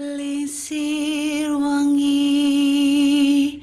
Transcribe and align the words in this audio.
Lisir 0.00 1.52
wangi 1.60 3.60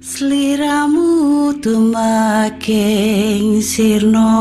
Seliramu 0.00 1.52
tumaking 1.60 3.60
sirno. 3.60 4.32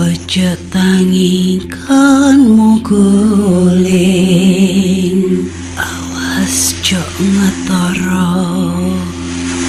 Ojo 0.00 0.50
tangingkan 0.72 2.40
muguling 2.56 3.04
Awas 5.76 6.72
jok 6.80 7.12
ngetoro. 7.20 8.32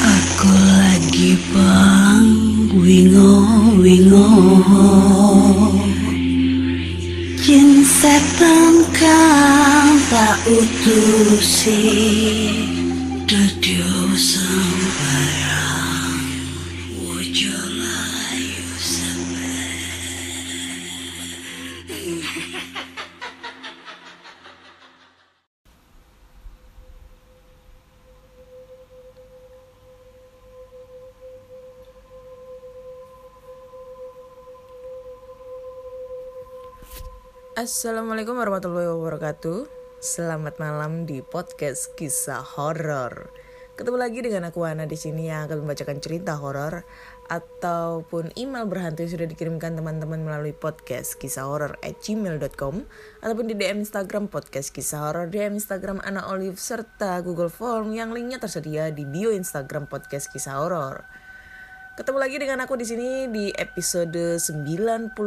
Aku 0.08 0.52
lagi 0.56 1.36
bang 1.52 2.32
wingo 2.80 3.44
wingo. 3.76 4.32
Jin 7.44 7.84
setan 7.88 8.77
tak 10.08 10.40
utusi 10.48 11.84
Dudio 13.28 13.92
sembarang 14.16 15.92
Wujo 16.96 17.60
layu 17.76 18.64
Assalamualaikum 37.58 38.38
warahmatullahi 38.40 38.88
wabarakatuh 38.88 39.77
Selamat 39.98 40.62
malam 40.62 41.10
di 41.10 41.26
podcast 41.26 41.98
kisah 41.98 42.46
horor. 42.46 43.34
Ketemu 43.74 43.98
lagi 43.98 44.22
dengan 44.22 44.54
aku 44.54 44.62
Ana 44.62 44.86
di 44.86 44.94
sini 44.94 45.26
yang 45.26 45.50
akan 45.50 45.66
membacakan 45.66 45.98
cerita 45.98 46.38
horor 46.38 46.86
ataupun 47.34 48.30
email 48.38 48.70
berhantu 48.70 49.02
yang 49.02 49.18
sudah 49.18 49.26
dikirimkan 49.26 49.74
teman-teman 49.74 50.22
melalui 50.22 50.54
podcast 50.54 51.18
kisah 51.18 51.50
horor 51.50 51.82
at 51.82 51.98
gmail.com 51.98 52.86
ataupun 53.26 53.46
di 53.50 53.58
DM 53.58 53.82
Instagram 53.82 54.30
podcast 54.30 54.70
kisah 54.70 55.02
horor, 55.02 55.34
DM 55.34 55.58
Instagram 55.58 55.98
Ana 56.06 56.30
Olive 56.30 56.62
serta 56.62 57.18
Google 57.26 57.50
Form 57.50 57.90
yang 57.90 58.14
linknya 58.14 58.38
tersedia 58.38 58.94
di 58.94 59.02
bio 59.02 59.34
Instagram 59.34 59.90
podcast 59.90 60.30
kisah 60.30 60.62
horor. 60.62 61.10
Ketemu 61.98 62.18
lagi 62.22 62.38
dengan 62.38 62.62
aku 62.62 62.78
di 62.78 62.86
sini 62.86 63.34
di 63.34 63.50
episode 63.50 64.38
91. 64.38 65.18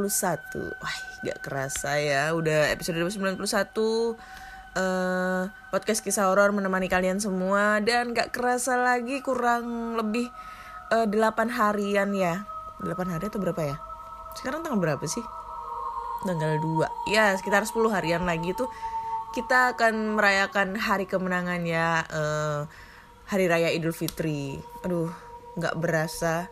Wah, 0.79 0.97
gak 1.27 1.39
kerasa 1.43 1.99
ya, 1.99 2.31
udah 2.39 2.71
episode 2.71 3.03
91 3.03 3.35
eh 4.77 5.43
podcast 5.75 6.03
kisah 6.03 6.31
horor 6.31 6.55
menemani 6.55 6.87
kalian 6.87 7.19
semua 7.19 7.79
dan 7.83 8.15
gak 8.15 8.31
kerasa 8.31 8.79
lagi 8.79 9.23
kurang 9.23 9.97
lebih 9.99 10.31
eh, 10.95 11.07
8 11.07 11.51
harian 11.51 12.11
ya. 12.15 12.47
8 12.83 13.13
hari 13.13 13.29
atau 13.29 13.41
berapa 13.43 13.63
ya? 13.63 13.77
Sekarang 14.39 14.63
tanggal 14.63 14.79
berapa 14.79 15.05
sih? 15.07 15.23
Tanggal 16.23 16.61
2. 16.63 17.11
Ya, 17.11 17.33
sekitar 17.35 17.65
10 17.65 17.91
harian 17.91 18.23
lagi 18.29 18.53
tuh 18.55 18.71
kita 19.31 19.79
akan 19.79 20.19
merayakan 20.19 20.75
hari 20.75 21.07
kemenangan 21.07 21.63
ya 21.63 22.03
eh, 22.11 22.61
hari 23.31 23.47
raya 23.47 23.71
Idul 23.71 23.95
Fitri. 23.95 24.59
Aduh, 24.83 25.11
nggak 25.55 25.79
berasa 25.79 26.51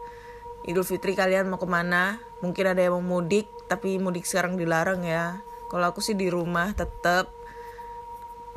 Idul 0.67 0.87
Fitri 0.87 1.15
kalian 1.19 1.51
mau 1.51 1.59
ke 1.59 1.67
mana? 1.67 2.19
Mungkin 2.39 2.65
ada 2.71 2.79
yang 2.83 2.99
mau 2.99 3.19
mudik, 3.19 3.51
tapi 3.67 3.99
mudik 3.99 4.27
sekarang 4.27 4.55
dilarang 4.55 5.03
ya. 5.03 5.43
Kalau 5.71 5.91
aku 5.91 5.99
sih 6.03 6.15
di 6.15 6.31
rumah 6.31 6.71
tetap. 6.75 7.38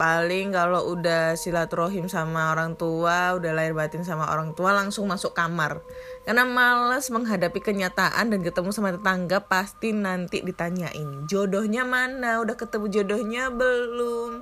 Paling 0.02 0.50
kalau 0.50 0.98
udah 0.98 1.38
silaturahim 1.38 2.10
sama 2.10 2.58
orang 2.58 2.74
tua, 2.74 3.38
udah 3.38 3.54
lahir 3.54 3.78
batin 3.78 4.02
sama 4.02 4.26
orang 4.34 4.58
tua, 4.58 4.74
langsung 4.74 5.06
masuk 5.06 5.38
kamar. 5.38 5.78
Karena 6.26 6.42
males 6.42 7.06
menghadapi 7.14 7.62
kenyataan 7.62 8.34
dan 8.34 8.42
ketemu 8.42 8.74
sama 8.74 8.98
tetangga, 8.98 9.46
pasti 9.46 9.94
nanti 9.94 10.42
ditanyain. 10.42 11.30
Jodohnya 11.30 11.86
mana? 11.86 12.42
Udah 12.42 12.58
ketemu 12.58 12.90
jodohnya 12.90 13.54
belum? 13.54 14.42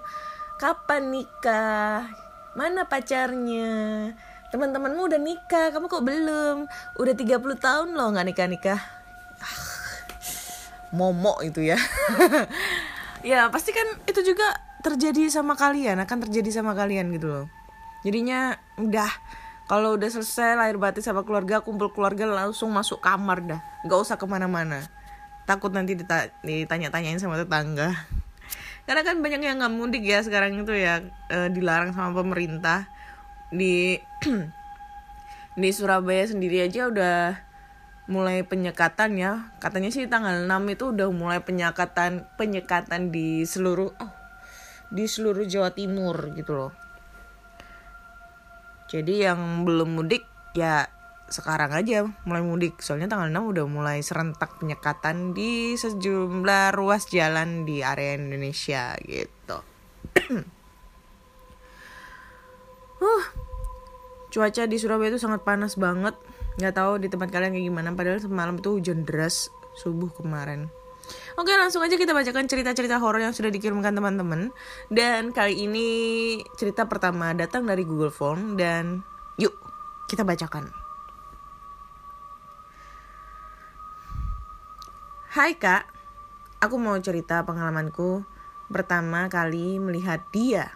Kapan 0.64 1.12
nikah? 1.12 2.08
Mana 2.56 2.88
pacarnya? 2.88 4.16
teman-temanmu 4.50 5.06
udah 5.06 5.22
nikah 5.22 5.70
kamu 5.70 5.86
kok 5.86 6.06
belum 6.06 6.58
udah 6.98 7.14
30 7.14 7.38
tahun 7.62 7.90
loh 7.94 8.10
nggak 8.18 8.28
nikah 8.34 8.48
nikah 8.50 8.82
ah, 9.46 9.54
momok 10.90 11.46
itu 11.46 11.70
ya 11.70 11.78
ya 13.30 13.54
pasti 13.54 13.70
kan 13.70 13.86
itu 14.10 14.26
juga 14.26 14.69
terjadi 14.80 15.28
sama 15.28 15.60
kalian 15.60 16.00
akan 16.00 16.18
terjadi 16.28 16.62
sama 16.64 16.72
kalian 16.72 17.12
gitu 17.12 17.28
loh. 17.28 17.46
Jadinya 18.04 18.56
udah 18.80 19.12
kalau 19.70 20.00
udah 20.00 20.10
selesai 20.10 20.58
lahir 20.58 20.82
batin 20.82 21.04
sama 21.06 21.22
keluarga 21.22 21.62
kumpul 21.62 21.94
keluarga 21.94 22.26
langsung 22.26 22.72
masuk 22.72 23.04
kamar 23.04 23.44
dah. 23.44 23.62
Nggak 23.86 24.00
usah 24.02 24.16
ke 24.18 24.26
mana-mana. 24.26 24.82
Takut 25.44 25.70
nanti 25.70 25.94
dita- 25.94 26.32
ditanya-tanyain 26.42 27.20
sama 27.20 27.38
tetangga. 27.38 27.94
Karena 28.90 29.06
kan 29.06 29.22
banyak 29.22 29.46
yang 29.46 29.62
nggak 29.62 29.74
mudik 29.76 30.02
ya 30.02 30.26
sekarang 30.26 30.58
itu 30.58 30.74
ya 30.74 31.06
e, 31.30 31.54
dilarang 31.54 31.94
sama 31.94 32.16
pemerintah. 32.18 32.90
Di 33.54 34.02
di 35.62 35.70
Surabaya 35.70 36.26
sendiri 36.26 36.66
aja 36.66 36.90
udah 36.90 37.38
mulai 38.10 38.42
penyekatan 38.42 39.22
ya. 39.22 39.54
Katanya 39.62 39.94
sih 39.94 40.10
tanggal 40.10 40.50
6 40.50 40.74
itu 40.74 40.96
udah 40.96 41.14
mulai 41.14 41.46
penyekatan 41.46 42.26
penyekatan 42.42 43.14
di 43.14 43.46
seluruh 43.46 43.94
oh, 43.94 44.12
di 44.90 45.06
seluruh 45.06 45.46
Jawa 45.46 45.70
Timur 45.74 46.34
gitu 46.34 46.54
loh. 46.58 46.74
Jadi 48.90 49.22
yang 49.22 49.64
belum 49.70 50.02
mudik 50.02 50.26
ya 50.58 50.90
sekarang 51.30 51.78
aja 51.78 52.10
mulai 52.26 52.42
mudik. 52.42 52.82
Soalnya 52.82 53.06
tanggal 53.14 53.30
6 53.30 53.54
udah 53.54 53.66
mulai 53.70 54.02
serentak 54.02 54.58
penyekatan 54.58 55.38
di 55.38 55.78
sejumlah 55.78 56.74
ruas 56.74 57.06
jalan 57.06 57.70
di 57.70 57.86
area 57.86 58.18
Indonesia 58.18 58.98
gitu. 59.06 59.58
Uh 63.00 63.24
cuaca 64.28 64.68
di 64.68 64.76
Surabaya 64.76 65.16
itu 65.16 65.24
sangat 65.24 65.48
panas 65.48 65.80
banget. 65.80 66.20
Nggak 66.60 66.76
tahu 66.76 67.00
di 67.00 67.08
tempat 67.08 67.32
kalian 67.32 67.56
kayak 67.56 67.66
gimana 67.72 67.96
padahal 67.96 68.20
semalam 68.20 68.60
itu 68.60 68.76
hujan 68.76 69.08
deras 69.08 69.48
subuh 69.80 70.12
kemarin 70.12 70.68
Oke 71.40 71.56
langsung 71.56 71.80
aja 71.80 71.96
kita 71.96 72.12
bacakan 72.12 72.52
cerita-cerita 72.52 73.00
horor 73.00 73.24
yang 73.24 73.32
sudah 73.32 73.48
dikirimkan 73.48 73.96
teman-teman. 73.96 74.52
Dan 74.92 75.32
kali 75.32 75.64
ini 75.64 75.88
cerita 76.60 76.84
pertama 76.84 77.32
datang 77.32 77.64
dari 77.64 77.88
Google 77.88 78.12
Form 78.12 78.60
Dan 78.60 79.00
yuk 79.40 79.56
kita 80.12 80.28
bacakan. 80.28 80.68
Hai 85.32 85.56
kak, 85.56 85.88
aku 86.60 86.76
mau 86.76 87.00
cerita 87.00 87.48
pengalamanku 87.48 88.28
pertama 88.68 89.32
kali 89.32 89.80
melihat 89.80 90.20
dia. 90.36 90.76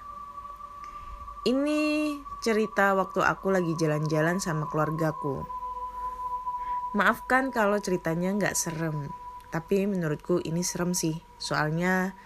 Ini 1.43 2.15
cerita 2.39 2.95
waktu 2.95 3.19
aku 3.19 3.51
lagi 3.51 3.75
jalan-jalan 3.75 4.39
sama 4.39 4.71
keluargaku. 4.71 5.43
Maafkan 6.95 7.51
kalau 7.51 7.75
ceritanya 7.83 8.31
nggak 8.31 8.55
serem, 8.55 9.11
tapi 9.53 9.85
menurutku 9.85 10.41
ini 10.41 10.65
serem 10.65 10.97
sih. 10.97 11.13
Soalnya 11.37 12.17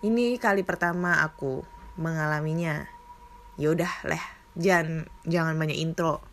ini 0.00 0.40
kali 0.40 0.64
pertama 0.64 1.20
aku 1.20 1.60
mengalaminya. 2.00 2.88
Yaudah 3.60 4.08
leh, 4.08 4.24
jangan 4.56 5.04
jangan 5.28 5.60
banyak 5.60 5.76
intro. 5.76 6.24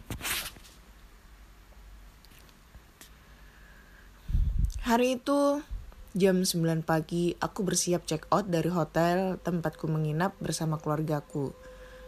Hari 4.87 5.19
itu 5.19 5.59
jam 6.17 6.41
9 6.41 6.81
pagi 6.81 7.37
aku 7.37 7.61
bersiap 7.61 8.07
check 8.09 8.25
out 8.33 8.47
dari 8.49 8.71
hotel 8.71 9.37
tempatku 9.43 9.85
menginap 9.91 10.39
bersama 10.39 10.79
keluargaku. 10.79 11.51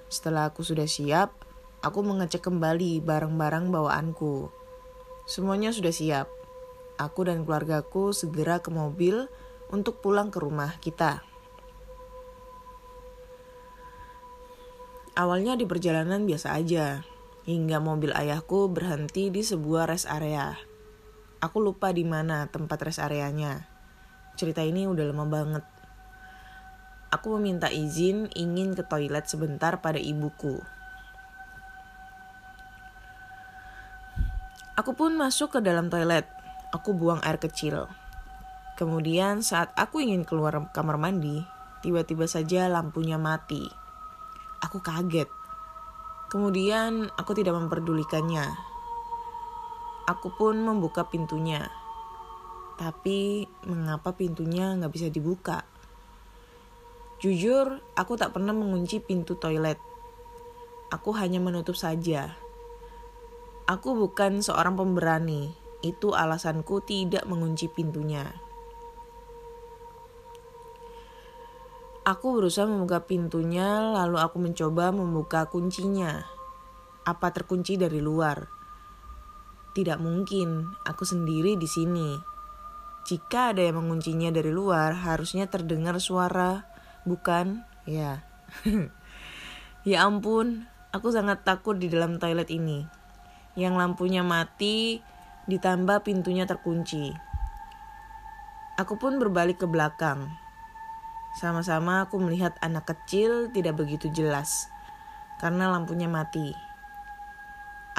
Setelah 0.07 0.49
aku 0.49 0.65
sudah 0.65 0.87
siap, 0.87 1.35
aku 1.85 1.99
mengecek 2.01 2.41
kembali 2.41 3.03
barang-barang 3.05 3.69
bawaanku. 3.69 4.49
Semuanya 5.29 5.69
sudah 5.75 5.93
siap. 5.93 6.40
Aku 7.01 7.25
dan 7.25 7.41
keluargaku 7.41 8.13
segera 8.13 8.61
ke 8.61 8.69
mobil 8.69 9.25
untuk 9.73 9.97
pulang 10.05 10.29
ke 10.29 10.37
rumah 10.37 10.77
kita. 10.77 11.25
Awalnya 15.17 15.57
di 15.57 15.65
perjalanan 15.65 16.29
biasa 16.29 16.53
aja, 16.53 17.01
hingga 17.49 17.81
mobil 17.81 18.13
ayahku 18.13 18.69
berhenti 18.69 19.33
di 19.33 19.41
sebuah 19.41 19.89
rest 19.89 20.05
area. 20.05 20.53
Aku 21.41 21.57
lupa 21.57 21.89
di 21.89 22.05
mana 22.05 22.45
tempat 22.53 22.77
rest 22.85 23.01
areanya. 23.01 23.65
Cerita 24.37 24.61
ini 24.61 24.85
udah 24.85 25.09
lama 25.09 25.25
banget 25.25 25.65
aku 27.11 27.37
meminta 27.37 27.67
izin 27.67 28.31
ingin 28.33 28.73
ke 28.73 28.87
toilet 28.87 29.27
sebentar 29.27 29.83
pada 29.83 29.99
ibuku. 29.99 30.57
Aku 34.79 34.97
pun 34.97 35.13
masuk 35.19 35.53
ke 35.53 35.59
dalam 35.61 35.91
toilet. 35.91 36.25
Aku 36.71 36.95
buang 36.95 37.19
air 37.27 37.35
kecil. 37.35 37.91
Kemudian 38.79 39.43
saat 39.43 39.75
aku 39.75 39.99
ingin 39.99 40.23
keluar 40.23 40.71
kamar 40.71 40.95
mandi, 40.95 41.43
tiba-tiba 41.83 42.25
saja 42.25 42.71
lampunya 42.71 43.19
mati. 43.19 43.67
Aku 44.63 44.79
kaget. 44.79 45.27
Kemudian 46.31 47.11
aku 47.19 47.35
tidak 47.35 47.59
memperdulikannya. 47.59 48.47
Aku 50.07 50.31
pun 50.33 50.63
membuka 50.63 51.05
pintunya. 51.11 51.67
Tapi 52.79 53.45
mengapa 53.67 54.15
pintunya 54.15 54.73
nggak 54.73 54.93
bisa 54.95 55.11
dibuka? 55.11 55.67
Jujur, 57.21 57.85
aku 57.93 58.17
tak 58.17 58.33
pernah 58.33 58.55
mengunci 58.55 58.97
pintu 58.97 59.37
toilet. 59.37 59.77
Aku 60.89 61.13
hanya 61.13 61.37
menutup 61.37 61.77
saja. 61.77 62.33
Aku 63.69 63.93
bukan 63.93 64.41
seorang 64.41 64.73
pemberani. 64.73 65.60
Itu 65.81 66.13
alasanku 66.13 66.85
tidak 66.85 67.25
mengunci 67.25 67.65
pintunya. 67.65 68.29
Aku 72.01 72.33
berusaha 72.33 72.65
membuka 72.65 73.05
pintunya, 73.05 73.93
lalu 73.93 74.17
aku 74.17 74.41
mencoba 74.41 74.89
membuka 74.89 75.45
kuncinya. 75.45 76.25
Apa 77.05 77.29
terkunci 77.29 77.77
dari 77.77 78.01
luar? 78.01 78.49
Tidak 79.77 80.01
mungkin, 80.01 80.65
aku 80.81 81.05
sendiri 81.05 81.61
di 81.61 81.69
sini. 81.69 82.17
Jika 83.05 83.53
ada 83.53 83.61
yang 83.61 83.81
menguncinya 83.81 84.33
dari 84.33 84.49
luar, 84.49 84.97
harusnya 84.97 85.45
terdengar 85.45 86.01
suara, 86.01 86.65
bukan? 87.05 87.65
Ya. 87.85 88.25
ya 89.89 90.05
ampun, 90.05 90.65
aku 90.89 91.13
sangat 91.13 91.45
takut 91.45 91.77
di 91.77 91.85
dalam 91.85 92.17
toilet 92.17 92.49
ini. 92.49 92.81
Yang 93.53 93.73
lampunya 93.77 94.25
mati, 94.25 95.05
ditambah 95.51 96.07
pintunya 96.07 96.47
terkunci. 96.47 97.11
Aku 98.79 98.95
pun 98.95 99.19
berbalik 99.19 99.59
ke 99.59 99.67
belakang. 99.67 100.31
Sama-sama 101.35 102.07
aku 102.07 102.23
melihat 102.23 102.55
anak 102.63 102.87
kecil 102.87 103.51
tidak 103.51 103.83
begitu 103.83 104.07
jelas 104.07 104.71
karena 105.43 105.67
lampunya 105.67 106.07
mati. 106.07 106.55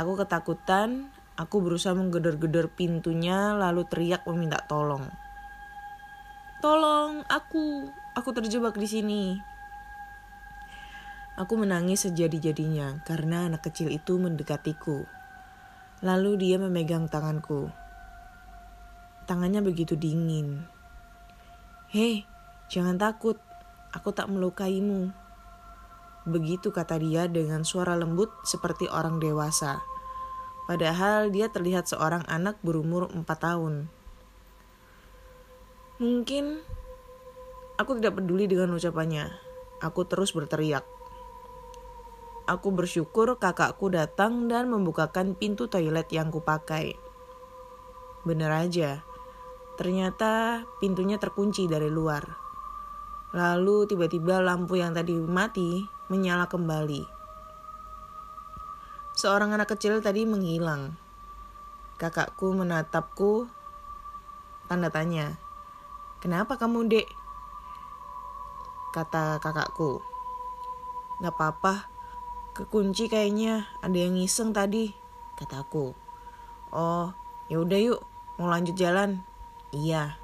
Aku 0.00 0.16
ketakutan, 0.16 1.12
aku 1.36 1.60
berusaha 1.60 1.92
menggedor-gedor 1.92 2.72
pintunya 2.72 3.52
lalu 3.52 3.84
teriak 3.84 4.24
meminta 4.24 4.64
tolong. 4.64 5.04
Tolong, 6.64 7.20
aku, 7.28 7.92
aku 8.16 8.30
terjebak 8.32 8.80
di 8.80 8.88
sini. 8.88 9.22
Aku 11.36 11.60
menangis 11.60 12.08
sejadi-jadinya 12.08 13.04
karena 13.04 13.48
anak 13.48 13.68
kecil 13.68 13.92
itu 13.92 14.16
mendekatiku. 14.16 15.04
Lalu 16.02 16.36
dia 16.36 16.58
memegang 16.58 17.06
tanganku. 17.06 17.70
Tangannya 19.24 19.62
begitu 19.62 19.94
dingin. 19.94 20.66
Hei, 21.94 22.26
Jangan 22.72 22.96
takut, 22.96 23.36
aku 23.92 24.16
tak 24.16 24.32
melukaimu. 24.32 25.12
Begitu 26.24 26.72
kata 26.72 26.96
dia 26.96 27.28
dengan 27.28 27.68
suara 27.68 27.92
lembut 28.00 28.32
seperti 28.48 28.88
orang 28.88 29.20
dewasa. 29.20 29.84
Padahal 30.64 31.28
dia 31.28 31.52
terlihat 31.52 31.92
seorang 31.92 32.24
anak 32.24 32.56
berumur 32.64 33.12
empat 33.12 33.44
tahun. 33.44 33.92
Mungkin 36.00 36.64
aku 37.76 38.00
tidak 38.00 38.24
peduli 38.24 38.48
dengan 38.48 38.72
ucapannya. 38.72 39.28
Aku 39.84 40.08
terus 40.08 40.32
berteriak. 40.32 40.88
Aku 42.42 42.74
bersyukur 42.74 43.38
kakakku 43.38 43.86
datang 43.86 44.50
dan 44.50 44.66
membukakan 44.66 45.38
pintu 45.38 45.70
toilet 45.70 46.10
yang 46.10 46.34
kupakai. 46.34 46.98
Bener 48.26 48.50
aja, 48.50 49.06
ternyata 49.78 50.66
pintunya 50.82 51.22
terkunci 51.22 51.70
dari 51.70 51.86
luar. 51.86 52.26
Lalu 53.30 53.86
tiba-tiba 53.86 54.42
lampu 54.42 54.74
yang 54.74 54.90
tadi 54.90 55.14
mati 55.14 55.86
menyala 56.10 56.50
kembali. 56.50 57.06
Seorang 59.14 59.54
anak 59.54 59.78
kecil 59.78 60.02
tadi 60.02 60.26
menghilang. 60.26 60.98
Kakakku 62.02 62.58
menatapku 62.58 63.46
tanda 64.66 64.90
tanya. 64.90 65.38
Kenapa 66.18 66.58
kamu 66.58 66.90
dek? 66.90 67.08
Kata 68.90 69.38
kakakku. 69.38 70.02
Gak 71.22 71.38
apa-apa, 71.38 71.91
kekunci 72.52 73.08
kayaknya. 73.08 73.68
Ada 73.80 73.96
yang 74.08 74.16
ngiseng 74.20 74.52
tadi, 74.56 74.92
kataku. 75.40 75.96
Oh, 76.72 77.12
ya 77.52 77.60
udah 77.60 77.78
yuk, 77.80 78.00
mau 78.40 78.48
lanjut 78.48 78.76
jalan. 78.76 79.20
Iya. 79.72 80.16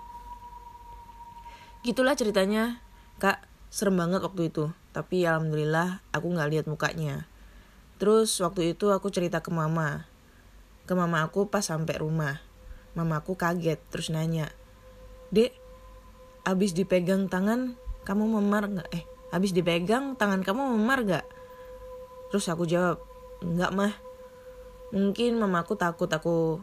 Gitulah 1.85 2.17
ceritanya. 2.17 2.81
Kak 3.19 3.45
serem 3.73 3.99
banget 3.99 4.23
waktu 4.23 4.53
itu. 4.53 4.71
Tapi 4.93 5.27
alhamdulillah 5.27 6.01
aku 6.15 6.27
nggak 6.33 6.51
lihat 6.53 6.67
mukanya. 6.71 7.29
Terus 7.99 8.33
waktu 8.41 8.77
itu 8.77 8.93
aku 8.95 9.11
cerita 9.11 9.43
ke 9.43 9.51
mama. 9.51 10.07
Ke 10.87 10.97
mama 10.97 11.27
aku 11.27 11.51
pas 11.51 11.67
sampai 11.67 11.99
rumah. 11.99 12.41
Mama 12.97 13.21
aku 13.21 13.37
kaget 13.37 13.79
terus 13.91 14.09
nanya 14.09 14.49
dek 15.29 15.53
abis 16.49 16.73
dipegang 16.73 17.29
tangan 17.29 17.77
kamu 18.09 18.41
memar 18.41 18.65
nggak? 18.69 18.89
Eh 18.97 19.05
abis 19.29 19.53
dipegang 19.53 20.17
tangan 20.17 20.41
kamu 20.41 20.73
memar 20.77 21.05
nggak 21.05 21.27
terus 22.29 22.49
aku 22.49 22.69
jawab 22.69 23.01
nggak 23.41 23.73
mah 23.73 23.93
mungkin 24.93 25.37
mamaku 25.41 25.77
takut 25.77 26.09
aku 26.09 26.61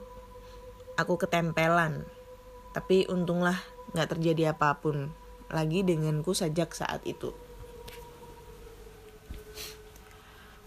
aku 0.98 1.14
ketempelan 1.20 2.06
tapi 2.76 3.08
untunglah 3.08 3.56
nggak 3.96 4.18
terjadi 4.18 4.52
apa 4.52 4.76
pun 4.82 5.14
lagi 5.50 5.86
denganku 5.86 6.34
sejak 6.34 6.74
saat 6.74 7.00
itu. 7.06 7.32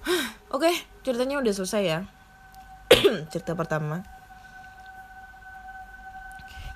Oke, 0.55 0.71
ceritanya 1.03 1.43
udah 1.43 1.53
selesai 1.53 1.83
ya. 1.85 2.00
Cerita 3.33 3.53
pertama. 3.59 4.00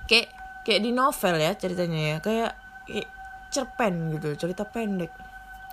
Kayak 0.05 0.35
kayak 0.67 0.81
di 0.83 0.91
novel 0.91 1.35
ya 1.39 1.51
ceritanya 1.55 1.99
ya, 1.99 2.17
kayak, 2.19 2.51
kayak 2.85 3.09
cerpen 3.49 4.13
gitu, 4.19 4.35
cerita 4.35 4.67
pendek. 4.67 5.11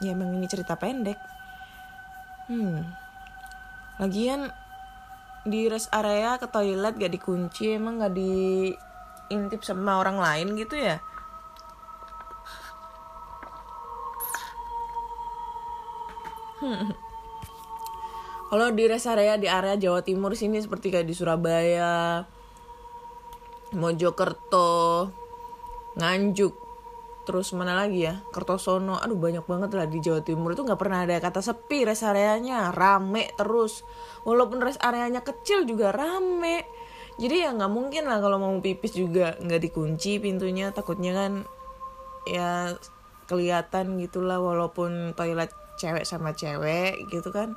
Ya 0.00 0.14
emang 0.14 0.32
ini 0.32 0.46
cerita 0.46 0.78
pendek. 0.78 1.18
Hmm. 2.50 2.82
Lagian 4.02 4.50
di 5.46 5.70
rest 5.70 5.86
area 5.94 6.34
ke 6.34 6.50
toilet 6.50 6.98
gak 6.98 7.14
dikunci 7.14 7.78
emang 7.78 8.02
gak 8.02 8.12
diintip 8.12 9.62
sama 9.62 10.02
orang 10.02 10.18
lain 10.18 10.58
gitu 10.58 10.74
ya 10.76 10.98
Kalau 18.50 18.66
di 18.74 18.84
rest 18.90 19.06
area 19.06 19.38
di 19.38 19.46
area 19.46 19.78
Jawa 19.78 20.02
Timur 20.02 20.34
sini 20.34 20.58
seperti 20.58 20.90
kayak 20.90 21.06
di 21.06 21.14
Surabaya, 21.14 22.26
Mojokerto, 23.78 25.06
Nganjuk, 25.94 26.69
terus 27.28 27.52
mana 27.52 27.76
lagi 27.76 28.08
ya? 28.08 28.20
Kertosono, 28.32 28.96
aduh 28.98 29.18
banyak 29.18 29.44
banget 29.44 29.70
lah 29.76 29.86
di 29.86 29.98
Jawa 30.00 30.24
Timur. 30.24 30.56
Itu 30.56 30.64
nggak 30.64 30.80
pernah 30.80 31.04
ada 31.04 31.20
kata 31.20 31.40
sepi. 31.44 31.84
Rest 31.84 32.04
areanya 32.04 32.72
rame 32.72 33.30
terus, 33.36 33.84
walaupun 34.24 34.58
rest 34.60 34.80
areanya 34.80 35.20
kecil 35.20 35.68
juga 35.68 35.92
rame. 35.92 36.64
Jadi 37.20 37.36
ya 37.44 37.52
nggak 37.52 37.72
mungkin 37.72 38.08
lah 38.08 38.18
kalau 38.24 38.40
mau 38.40 38.52
pipis 38.58 38.96
juga 38.96 39.36
nggak 39.36 39.60
dikunci 39.60 40.18
pintunya, 40.18 40.72
takutnya 40.72 41.12
kan 41.12 41.32
ya 42.24 42.76
kelihatan 43.28 44.00
gitulah 44.00 44.42
walaupun 44.42 45.14
toilet 45.14 45.52
cewek 45.76 46.08
sama 46.08 46.32
cewek 46.32 46.96
gitu 47.12 47.28
kan. 47.30 47.54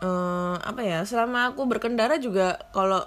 Uh, 0.00 0.56
apa 0.60 0.80
ya? 0.82 1.04
Selama 1.06 1.52
aku 1.52 1.68
berkendara 1.68 2.18
juga 2.18 2.58
kalau 2.74 3.04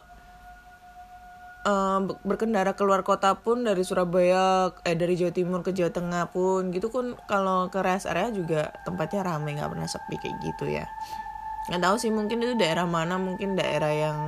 uh, 1.63 1.99
berkendara 2.23 2.75
keluar 2.75 3.01
kota 3.03 3.39
pun 3.39 3.63
dari 3.63 3.81
Surabaya 3.83 4.71
eh 4.83 4.95
dari 4.95 5.15
Jawa 5.15 5.33
Timur 5.33 5.59
ke 5.63 5.71
Jawa 5.71 5.91
Tengah 5.91 6.23
pun 6.31 6.69
gitu 6.71 6.91
kan. 6.91 7.15
Kalau 7.27 7.71
ke 7.71 7.79
rest 7.83 8.07
area 8.07 8.29
juga 8.31 8.71
tempatnya 8.83 9.23
ramai 9.23 9.55
nggak 9.57 9.71
pernah 9.71 9.89
sepi 9.89 10.15
kayak 10.19 10.37
gitu 10.43 10.69
ya. 10.69 10.85
Nggak 11.71 11.81
tahu 11.81 11.95
sih 11.95 12.11
mungkin 12.11 12.43
itu 12.43 12.53
daerah 12.59 12.83
mana 12.83 13.15
mungkin 13.15 13.55
daerah 13.55 13.91
yang 13.91 14.19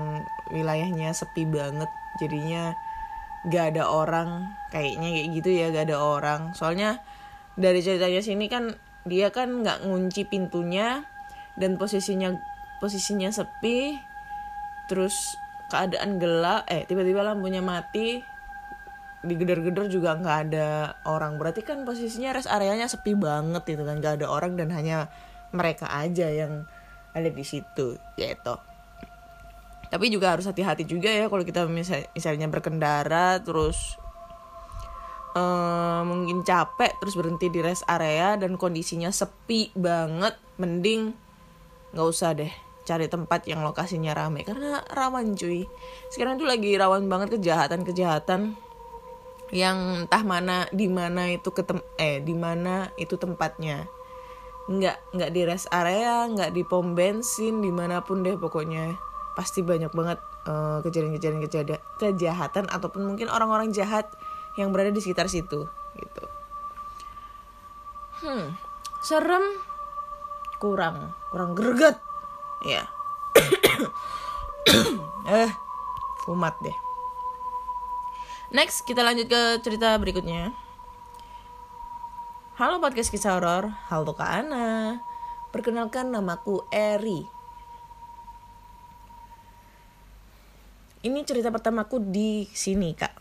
wilayahnya 0.52 1.12
sepi 1.12 1.44
banget. 1.44 1.92
Jadinya 2.16 2.72
gak 3.46 3.78
ada 3.78 3.86
orang 3.86 4.58
kayaknya 4.74 5.10
kayak 5.14 5.28
gitu 5.38 5.50
ya 5.52 5.66
gak 5.70 5.92
ada 5.92 5.98
orang. 6.00 6.42
Soalnya 6.56 7.04
dari 7.60 7.84
ceritanya 7.84 8.24
sini 8.24 8.48
kan 8.48 8.80
dia 9.06 9.30
kan 9.30 9.62
nggak 9.62 9.86
ngunci 9.86 10.26
pintunya 10.26 11.06
dan 11.60 11.76
posisinya 11.76 12.34
posisinya 12.80 13.30
sepi. 13.30 14.00
Terus 14.88 15.36
keadaan 15.72 16.22
gelap 16.22 16.68
eh 16.70 16.86
tiba-tiba 16.86 17.26
lampunya 17.26 17.60
mati 17.64 18.22
digedor-gedor 19.26 19.90
juga 19.90 20.14
nggak 20.18 20.38
ada 20.50 21.00
orang. 21.10 21.42
Berarti 21.42 21.66
kan 21.66 21.82
posisinya 21.82 22.38
rest 22.38 22.50
areanya 22.50 22.86
sepi 22.86 23.18
banget 23.18 23.66
itu 23.74 23.82
kan 23.82 23.98
nggak 23.98 24.22
ada 24.22 24.28
orang 24.30 24.54
dan 24.54 24.70
hanya 24.70 25.10
mereka 25.56 25.90
aja 25.90 26.30
yang 26.30 26.68
ada 27.16 27.32
di 27.32 27.46
situ 27.48 27.96
yaitu 28.20 28.54
tapi 29.88 30.12
juga 30.12 30.36
harus 30.36 30.44
hati-hati 30.44 30.84
juga 30.84 31.08
ya 31.08 31.32
kalau 31.32 31.48
kita 31.48 31.64
misalnya 31.72 32.52
berkendara 32.52 33.40
terus 33.40 33.96
eh, 35.32 36.02
mungkin 36.04 36.44
capek 36.44 37.00
terus 37.00 37.16
berhenti 37.16 37.48
di 37.48 37.64
rest 37.64 37.88
area 37.88 38.36
dan 38.36 38.60
kondisinya 38.60 39.08
sepi 39.08 39.72
banget 39.72 40.36
mending 40.60 41.16
nggak 41.96 42.08
usah 42.12 42.36
deh 42.36 42.52
cari 42.86 43.10
tempat 43.10 43.50
yang 43.50 43.66
lokasinya 43.66 44.14
rame. 44.14 44.46
Karena 44.46 44.86
rawan 44.94 45.34
cuy. 45.34 45.66
Sekarang 46.14 46.38
tuh 46.38 46.46
lagi 46.46 46.78
rawan 46.78 47.10
banget 47.10 47.42
kejahatan-kejahatan 47.42 48.56
yang 49.54 50.06
entah 50.06 50.24
mana 50.26 50.66
di 50.74 50.90
mana 50.90 51.30
itu 51.30 51.54
ketem 51.54 51.82
eh 51.98 52.22
di 52.22 52.34
mana 52.38 52.94
itu 52.96 53.18
tempatnya. 53.18 53.90
Nggak 54.70 54.98
nggak 55.14 55.32
di 55.34 55.42
rest 55.46 55.70
area 55.70 56.26
nggak 56.26 56.54
di 56.54 56.66
pom 56.66 56.98
bensin 56.98 57.62
di 57.62 57.70
mana 57.74 58.06
pun 58.06 58.22
deh 58.22 58.38
pokoknya. 58.38 58.96
Pasti 59.34 59.66
banyak 59.66 59.92
banget 59.92 60.22
eh, 60.48 60.80
kejadian-kejadian 60.86 61.42
kejadian 61.44 61.82
kejahatan 61.98 62.66
ataupun 62.70 63.04
mungkin 63.04 63.28
orang-orang 63.34 63.74
jahat 63.74 64.10
yang 64.56 64.72
berada 64.72 64.94
di 64.94 65.02
sekitar 65.02 65.28
situ 65.28 65.68
gitu. 65.98 66.24
Hmm 68.24 68.56
serem. 69.06 69.46
Kurang 70.58 71.14
kurang 71.30 71.54
greget 71.54 72.00
ya 72.66 72.90
eh 75.46 75.52
kumat 76.26 76.58
deh 76.66 76.78
next 78.50 78.84
kita 78.90 79.06
lanjut 79.06 79.30
ke 79.30 79.42
cerita 79.62 79.94
berikutnya 80.02 80.52
Halo 82.56 82.80
podcast 82.80 83.12
kisah 83.12 83.36
horor, 83.36 83.68
halo 83.92 84.16
Kak 84.16 84.32
Ana. 84.32 85.04
Perkenalkan 85.52 86.08
namaku 86.08 86.64
Eri. 86.72 87.28
Ini 91.04 91.20
cerita 91.28 91.52
pertamaku 91.52 92.00
di 92.00 92.48
sini, 92.56 92.96
Kak. 92.96 93.12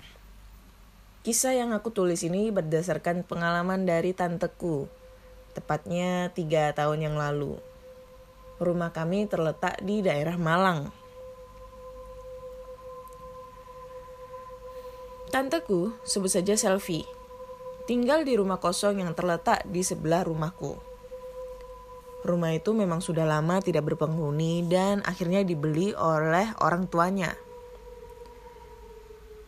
Kisah 1.27 1.51
yang 1.51 1.75
aku 1.75 1.91
tulis 1.91 2.23
ini 2.23 2.55
berdasarkan 2.55 3.27
pengalaman 3.27 3.83
dari 3.83 4.15
tanteku. 4.15 4.87
Tepatnya 5.59 6.31
tiga 6.31 6.71
tahun 6.71 7.03
yang 7.03 7.19
lalu. 7.19 7.59
Rumah 8.63 8.91
kami 8.95 9.27
terletak 9.27 9.83
di 9.83 10.05
daerah 10.05 10.39
Malang. 10.39 10.91
Tanteku 15.35 15.91
sebut 16.07 16.31
saja 16.31 16.55
Selfie 16.55 17.03
tinggal 17.85 18.25
di 18.25 18.33
rumah 18.33 18.57
kosong 18.57 19.05
yang 19.05 19.13
terletak 19.13 19.61
di 19.69 19.85
sebelah 19.85 20.25
rumahku. 20.25 20.81
Rumah 22.25 22.57
itu 22.57 22.73
memang 22.73 23.05
sudah 23.05 23.29
lama 23.29 23.61
tidak 23.61 23.85
berpenghuni 23.93 24.65
dan 24.65 25.05
akhirnya 25.05 25.45
dibeli 25.45 25.93
oleh 25.93 26.49
orang 26.65 26.89
tuanya. 26.89 27.37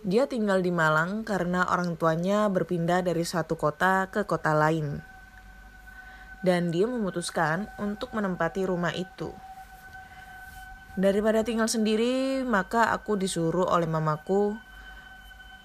Dia 0.04 0.28
tinggal 0.28 0.60
di 0.60 0.68
Malang 0.68 1.24
karena 1.24 1.64
orang 1.72 1.96
tuanya 1.96 2.46
berpindah 2.52 3.00
dari 3.00 3.24
satu 3.24 3.56
kota 3.56 4.12
ke 4.12 4.28
kota 4.28 4.52
lain. 4.52 5.15
Dan 6.40 6.74
dia 6.74 6.88
memutuskan 6.88 7.68
untuk 7.80 8.12
menempati 8.12 8.64
rumah 8.68 8.92
itu. 8.92 9.32
Daripada 10.96 11.44
tinggal 11.44 11.68
sendiri, 11.68 12.40
maka 12.48 12.88
aku 12.88 13.20
disuruh 13.20 13.68
oleh 13.68 13.84
mamaku, 13.84 14.56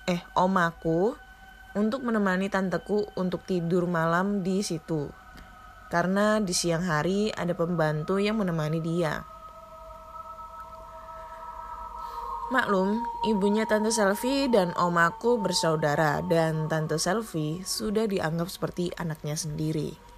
eh 0.04 0.20
omaku, 0.36 1.16
untuk 1.72 2.04
menemani 2.04 2.52
tanteku 2.52 3.08
untuk 3.16 3.48
tidur 3.48 3.88
malam 3.88 4.44
di 4.44 4.60
situ. 4.60 5.08
Karena 5.88 6.44
di 6.44 6.52
siang 6.52 6.84
hari 6.84 7.32
ada 7.32 7.56
pembantu 7.56 8.20
yang 8.20 8.40
menemani 8.40 8.80
dia. 8.84 9.24
Maklum, 12.52 13.00
ibunya 13.24 13.64
Tante 13.64 13.96
Selfie 13.96 14.52
dan 14.52 14.76
omaku 14.76 15.40
bersaudara 15.40 16.20
dan 16.28 16.68
Tante 16.68 17.00
Selfie 17.00 17.64
sudah 17.64 18.04
dianggap 18.04 18.52
seperti 18.52 18.92
anaknya 19.00 19.40
sendiri. 19.40 20.11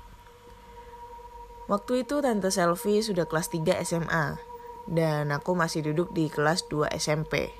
Waktu 1.71 2.03
itu 2.03 2.19
Tante 2.19 2.51
Selfie 2.51 2.99
sudah 2.99 3.23
kelas 3.23 3.47
3 3.47 3.79
SMA 3.87 4.35
dan 4.83 5.31
aku 5.31 5.55
masih 5.55 5.79
duduk 5.79 6.11
di 6.11 6.27
kelas 6.27 6.67
2 6.67 6.91
SMP. 6.99 7.55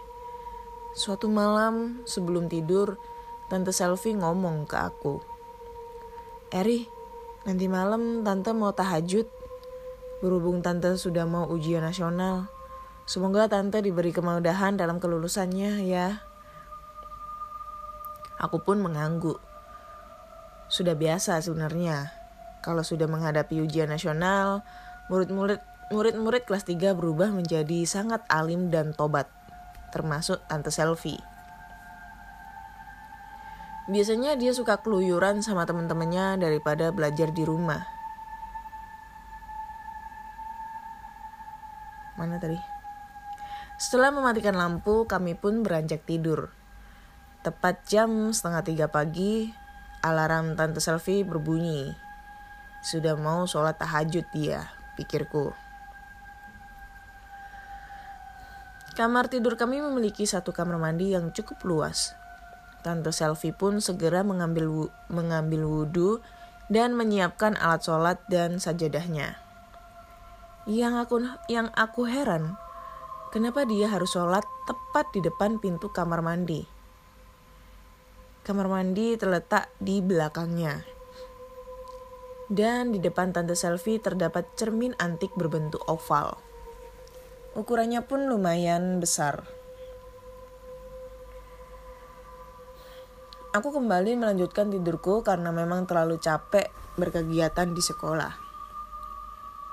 Suatu 0.91 1.31
malam 1.31 2.03
sebelum 2.03 2.51
tidur, 2.51 3.00
Tante 3.48 3.72
Selfie 3.72 4.19
ngomong 4.19 4.67
ke 4.67 4.75
aku. 4.75 5.24
Eri, 6.53 6.86
nanti 7.50 7.65
malam 7.65 8.22
tante 8.22 8.53
mau 8.53 8.75
tahajud. 8.75 9.25
Berhubung 10.22 10.62
tante 10.62 10.93
sudah 11.01 11.25
mau 11.25 11.50
ujian 11.50 11.81
nasional. 11.81 12.45
Semoga 13.10 13.50
tante 13.50 13.81
diberi 13.81 14.13
kemudahan 14.13 14.77
dalam 14.77 15.01
kelulusannya 15.01 15.81
ya. 15.83 16.24
Aku 18.39 18.62
pun 18.62 18.79
mengangguk. 18.86 19.41
Sudah 20.69 20.93
biasa 20.93 21.41
sebenarnya. 21.41 22.23
Kalau 22.63 22.79
sudah 22.79 23.12
menghadapi 23.12 23.60
ujian 23.60 23.91
nasional, 23.91 24.63
murid-murid 25.12 26.43
kelas 26.48 26.63
3 26.63 26.96
berubah 26.96 27.27
menjadi 27.36 27.84
sangat 27.84 28.24
alim 28.32 28.72
dan 28.72 28.96
tobat, 28.96 29.27
termasuk 29.91 30.39
tante 30.48 30.72
Selfie. 30.72 31.20
Biasanya 33.91 34.39
dia 34.39 34.55
suka 34.55 34.79
keluyuran 34.79 35.43
sama 35.43 35.67
teman-temannya 35.67 36.39
daripada 36.39 36.96
belajar 36.96 37.36
di 37.36 37.43
rumah. 37.43 37.84
Mana 42.15 42.39
tadi? 42.39 42.55
Setelah 43.75 44.15
mematikan 44.15 44.55
lampu, 44.55 45.03
kami 45.03 45.36
pun 45.36 45.67
beranjak 45.67 46.08
tidur. 46.08 46.55
Tepat 47.43 47.84
jam 47.84 48.32
setengah 48.32 48.63
tiga 48.63 48.88
pagi, 48.88 49.51
alarm 50.00 50.55
Tante 50.55 50.79
Selfie 50.79 51.27
berbunyi. 51.27 51.91
Sudah 52.84 53.16
mau 53.16 53.48
sholat 53.48 53.80
tahajud 53.80 54.28
dia, 54.36 54.68
pikirku. 55.00 55.56
Kamar 58.94 59.32
tidur 59.32 59.56
kami 59.56 59.80
memiliki 59.80 60.28
satu 60.28 60.52
kamar 60.52 60.75
mandi 60.75 61.16
yang 61.16 61.32
cukup 61.32 61.63
luas. 61.63 62.12
Tante 62.84 63.16
Selfie 63.16 63.56
pun 63.56 63.80
segera 63.80 64.28
mengambil 64.28 64.92
mengambil 65.08 65.63
wudhu 65.63 66.20
dan 66.68 66.92
menyiapkan 66.94 67.56
alat 67.56 67.88
sholat 67.88 68.20
dan 68.28 68.60
sajadahnya. 68.60 69.40
Yang 70.68 70.94
aku 71.08 71.16
yang 71.48 71.72
aku 71.80 72.04
heran, 72.04 72.60
kenapa 73.32 73.63
dia 73.63 73.88
harus 73.88 74.12
sholat 74.12 74.44
tepat 74.68 75.08
di 75.16 75.24
depan 75.24 75.56
pintu 75.63 75.88
kamar 75.88 76.20
mandi. 76.20 76.68
Kamar 78.44 78.68
mandi 78.68 79.16
terletak 79.16 79.72
di 79.80 80.04
belakangnya. 80.04 80.84
Dan 82.53 82.93
di 82.93 83.01
depan 83.01 83.33
tante 83.33 83.57
selfie 83.57 83.98
terdapat 83.98 84.45
cermin 84.53 84.93
antik 85.01 85.33
berbentuk 85.33 85.81
oval. 85.89 86.38
Ukurannya 87.57 88.05
pun 88.05 88.29
lumayan 88.29 89.01
besar. 89.01 89.50
Aku 93.57 93.74
kembali 93.74 94.17
melanjutkan 94.22 94.69
tidurku 94.69 95.25
karena 95.25 95.50
memang 95.50 95.89
terlalu 95.89 96.22
capek 96.22 96.69
berkegiatan 96.98 97.74
di 97.74 97.81
sekolah. 97.81 98.33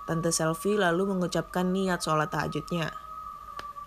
Tante 0.08 0.32
Selfie 0.32 0.80
lalu 0.80 1.16
mengucapkan 1.16 1.68
niat 1.72 2.00
sholat 2.04 2.28
tahajudnya. 2.32 2.92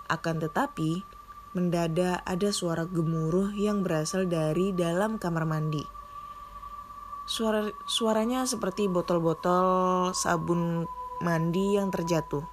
Akan 0.10 0.38
tetapi, 0.38 1.06
mendadak 1.54 2.26
ada 2.26 2.50
suara 2.50 2.86
gemuruh 2.90 3.54
yang 3.54 3.82
berasal 3.86 4.26
dari 4.26 4.74
dalam 4.74 5.22
kamar 5.22 5.46
mandi. 5.46 6.03
Suara 7.24 7.72
suaranya 7.88 8.44
seperti 8.44 8.92
botol-botol 8.92 10.12
sabun 10.12 10.88
mandi 11.24 11.80
yang 11.80 11.92
terjatuh. 11.92 12.44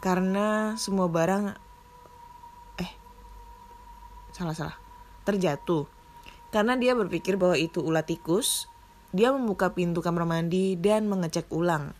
Karena 0.00 0.78
semua 0.80 1.10
barang 1.10 1.54
eh 2.80 2.92
salah 4.32 4.56
salah 4.56 4.76
terjatuh 5.26 6.00
karena 6.50 6.74
dia 6.74 6.98
berpikir 6.98 7.38
bahwa 7.38 7.54
itu 7.54 7.78
ulat 7.78 8.10
tikus, 8.10 8.66
dia 9.14 9.30
membuka 9.30 9.70
pintu 9.70 10.02
kamar 10.02 10.26
mandi 10.26 10.74
dan 10.74 11.06
mengecek 11.06 11.46
ulang. 11.54 11.94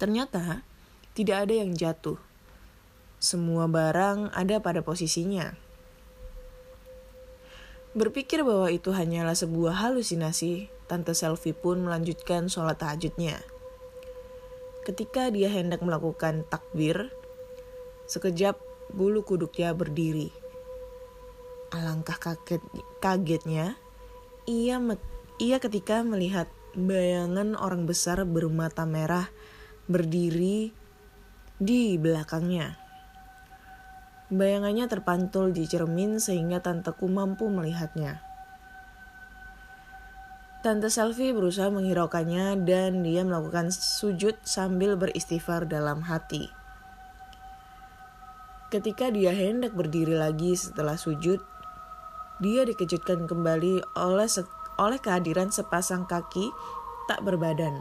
Ternyata 0.00 0.64
tidak 1.12 1.48
ada 1.48 1.54
yang 1.60 1.76
jatuh. 1.76 2.16
Semua 3.20 3.68
barang 3.68 4.32
ada 4.32 4.60
pada 4.64 4.80
posisinya. 4.80 5.65
Berpikir 7.96 8.44
bahwa 8.44 8.68
itu 8.68 8.92
hanyalah 8.92 9.32
sebuah 9.32 9.80
halusinasi, 9.88 10.68
Tante 10.84 11.16
Selfie 11.16 11.56
pun 11.56 11.80
melanjutkan 11.80 12.52
sholat 12.52 12.76
tahajudnya. 12.76 13.40
Ketika 14.84 15.32
dia 15.32 15.48
hendak 15.48 15.80
melakukan 15.80 16.44
takbir, 16.46 17.08
sekejap 18.06 18.60
bulu 18.94 19.26
kuduknya 19.26 19.74
berdiri 19.74 20.30
Alangkah 21.74 22.14
kaget, 22.14 22.62
kagetnya, 23.02 23.74
ia 24.46 24.78
ia 25.42 25.58
ketika 25.58 26.06
melihat 26.06 26.46
bayangan 26.78 27.58
orang 27.58 27.90
besar 27.90 28.22
bermata 28.22 28.86
merah 28.86 29.26
berdiri 29.90 30.70
di 31.58 31.98
belakangnya. 31.98 32.85
Bayangannya 34.26 34.90
terpantul 34.90 35.54
di 35.54 35.70
cermin 35.70 36.18
sehingga 36.18 36.58
tanteku 36.58 37.06
mampu 37.06 37.46
melihatnya. 37.46 38.18
Tante 40.66 40.90
Selfie 40.90 41.30
berusaha 41.30 41.70
menghiraukannya 41.70 42.58
dan 42.66 43.06
dia 43.06 43.22
melakukan 43.22 43.70
sujud 43.70 44.34
sambil 44.42 44.98
beristighfar 44.98 45.70
dalam 45.70 46.02
hati. 46.02 46.50
Ketika 48.74 49.14
dia 49.14 49.30
hendak 49.30 49.78
berdiri 49.78 50.18
lagi 50.18 50.58
setelah 50.58 50.98
sujud, 50.98 51.38
dia 52.42 52.66
dikejutkan 52.66 53.30
kembali 53.30 53.94
oleh 53.94 54.26
oleh 54.76 54.98
kehadiran 54.98 55.54
sepasang 55.54 56.02
kaki 56.10 56.50
tak 57.06 57.22
berbadan 57.22 57.78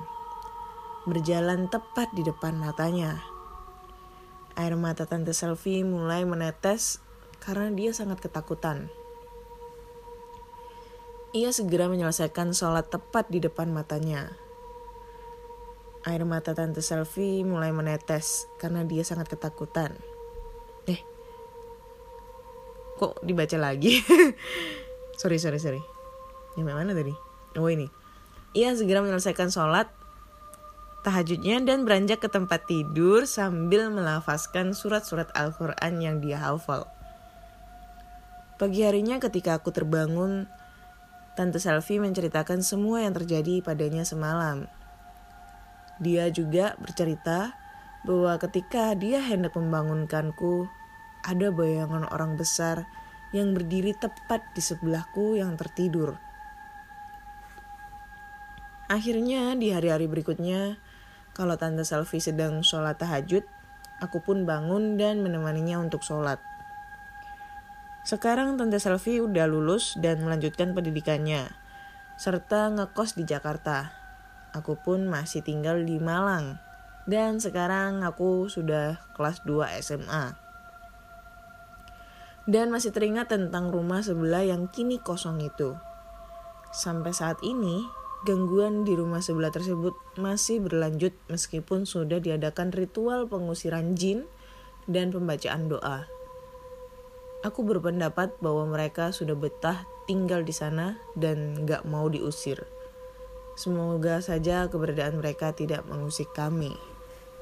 berjalan 1.06 1.70
tepat 1.70 2.10
di 2.18 2.26
depan 2.26 2.58
matanya. 2.58 3.35
Air 4.56 4.80
mata 4.80 5.04
tante 5.04 5.36
Selfie 5.36 5.84
mulai 5.84 6.24
menetes 6.24 7.04
karena 7.44 7.68
dia 7.76 7.92
sangat 7.92 8.24
ketakutan. 8.24 8.88
Ia 11.36 11.52
segera 11.52 11.92
menyelesaikan 11.92 12.56
sholat 12.56 12.88
tepat 12.88 13.28
di 13.28 13.44
depan 13.44 13.76
matanya. 13.76 14.40
Air 16.08 16.24
mata 16.24 16.56
tante 16.56 16.80
Selfie 16.80 17.44
mulai 17.44 17.76
menetes 17.76 18.48
karena 18.56 18.88
dia 18.88 19.04
sangat 19.04 19.28
ketakutan. 19.28 19.92
Eh, 20.88 21.04
kok 22.96 23.20
dibaca 23.28 23.60
lagi? 23.60 24.00
sorry, 25.20 25.36
sorry, 25.36 25.60
sorry. 25.60 25.84
Yang 26.56 26.72
mana 26.72 26.96
tadi? 26.96 27.12
Oh 27.60 27.68
ini. 27.68 27.92
Ia 28.56 28.72
segera 28.72 29.04
menyelesaikan 29.04 29.52
sholat 29.52 29.92
tahajudnya 31.06 31.62
dan 31.62 31.86
beranjak 31.86 32.26
ke 32.26 32.30
tempat 32.34 32.66
tidur 32.66 33.30
sambil 33.30 33.94
melafazkan 33.94 34.74
surat-surat 34.74 35.30
Al-Quran 35.38 35.94
yang 36.02 36.18
dia 36.18 36.42
hafal. 36.42 36.90
Pagi 38.58 38.82
harinya 38.82 39.22
ketika 39.22 39.62
aku 39.62 39.70
terbangun, 39.70 40.50
Tante 41.38 41.62
Selfie 41.62 42.02
menceritakan 42.02 42.66
semua 42.66 43.06
yang 43.06 43.14
terjadi 43.14 43.62
padanya 43.62 44.02
semalam. 44.02 44.66
Dia 46.02 46.34
juga 46.34 46.74
bercerita 46.82 47.54
bahwa 48.08 48.40
ketika 48.42 48.98
dia 48.98 49.22
hendak 49.22 49.54
membangunkanku, 49.54 50.66
ada 51.22 51.54
bayangan 51.54 52.10
orang 52.10 52.34
besar 52.34 52.90
yang 53.36 53.54
berdiri 53.54 53.94
tepat 53.94 54.42
di 54.56 54.62
sebelahku 54.64 55.38
yang 55.38 55.54
tertidur. 55.60 56.16
Akhirnya 58.86 59.58
di 59.58 59.74
hari-hari 59.74 60.06
berikutnya, 60.06 60.78
kalau 61.36 61.60
Tante 61.60 61.84
Selfie 61.84 62.24
sedang 62.24 62.64
sholat 62.64 62.96
tahajud, 62.96 63.44
aku 64.00 64.24
pun 64.24 64.48
bangun 64.48 64.96
dan 64.96 65.20
menemaninya 65.20 65.84
untuk 65.84 66.00
sholat. 66.00 66.40
Sekarang 68.08 68.56
Tante 68.56 68.80
Selfie 68.80 69.20
udah 69.20 69.44
lulus 69.44 70.00
dan 70.00 70.24
melanjutkan 70.24 70.72
pendidikannya, 70.72 71.52
serta 72.16 72.72
ngekos 72.72 73.20
di 73.20 73.28
Jakarta. 73.28 73.92
Aku 74.56 74.80
pun 74.80 75.12
masih 75.12 75.44
tinggal 75.44 75.84
di 75.84 76.00
Malang, 76.00 76.56
dan 77.04 77.44
sekarang 77.44 78.08
aku 78.08 78.48
sudah 78.48 79.04
kelas 79.20 79.44
2 79.44 79.76
SMA. 79.84 80.40
Dan 82.48 82.72
masih 82.72 82.96
teringat 82.96 83.28
tentang 83.28 83.74
rumah 83.74 84.00
sebelah 84.00 84.46
yang 84.48 84.72
kini 84.72 85.04
kosong 85.04 85.44
itu. 85.44 85.76
Sampai 86.72 87.12
saat 87.12 87.42
ini, 87.42 87.84
gangguan 88.26 88.82
di 88.82 88.98
rumah 88.98 89.22
sebelah 89.22 89.54
tersebut 89.54 89.94
masih 90.18 90.60
berlanjut 90.60 91.14
meskipun 91.30 91.86
sudah 91.86 92.18
diadakan 92.18 92.74
ritual 92.74 93.30
pengusiran 93.30 93.94
jin 93.94 94.26
dan 94.90 95.14
pembacaan 95.14 95.70
doa. 95.70 96.10
Aku 97.46 97.62
berpendapat 97.62 98.34
bahwa 98.42 98.66
mereka 98.66 99.14
sudah 99.14 99.38
betah 99.38 99.86
tinggal 100.10 100.42
di 100.42 100.50
sana 100.50 100.98
dan 101.14 101.70
gak 101.70 101.86
mau 101.86 102.10
diusir. 102.10 102.66
Semoga 103.54 104.20
saja 104.20 104.66
keberadaan 104.66 105.22
mereka 105.22 105.54
tidak 105.54 105.86
mengusik 105.86 106.34
kami. 106.34 106.74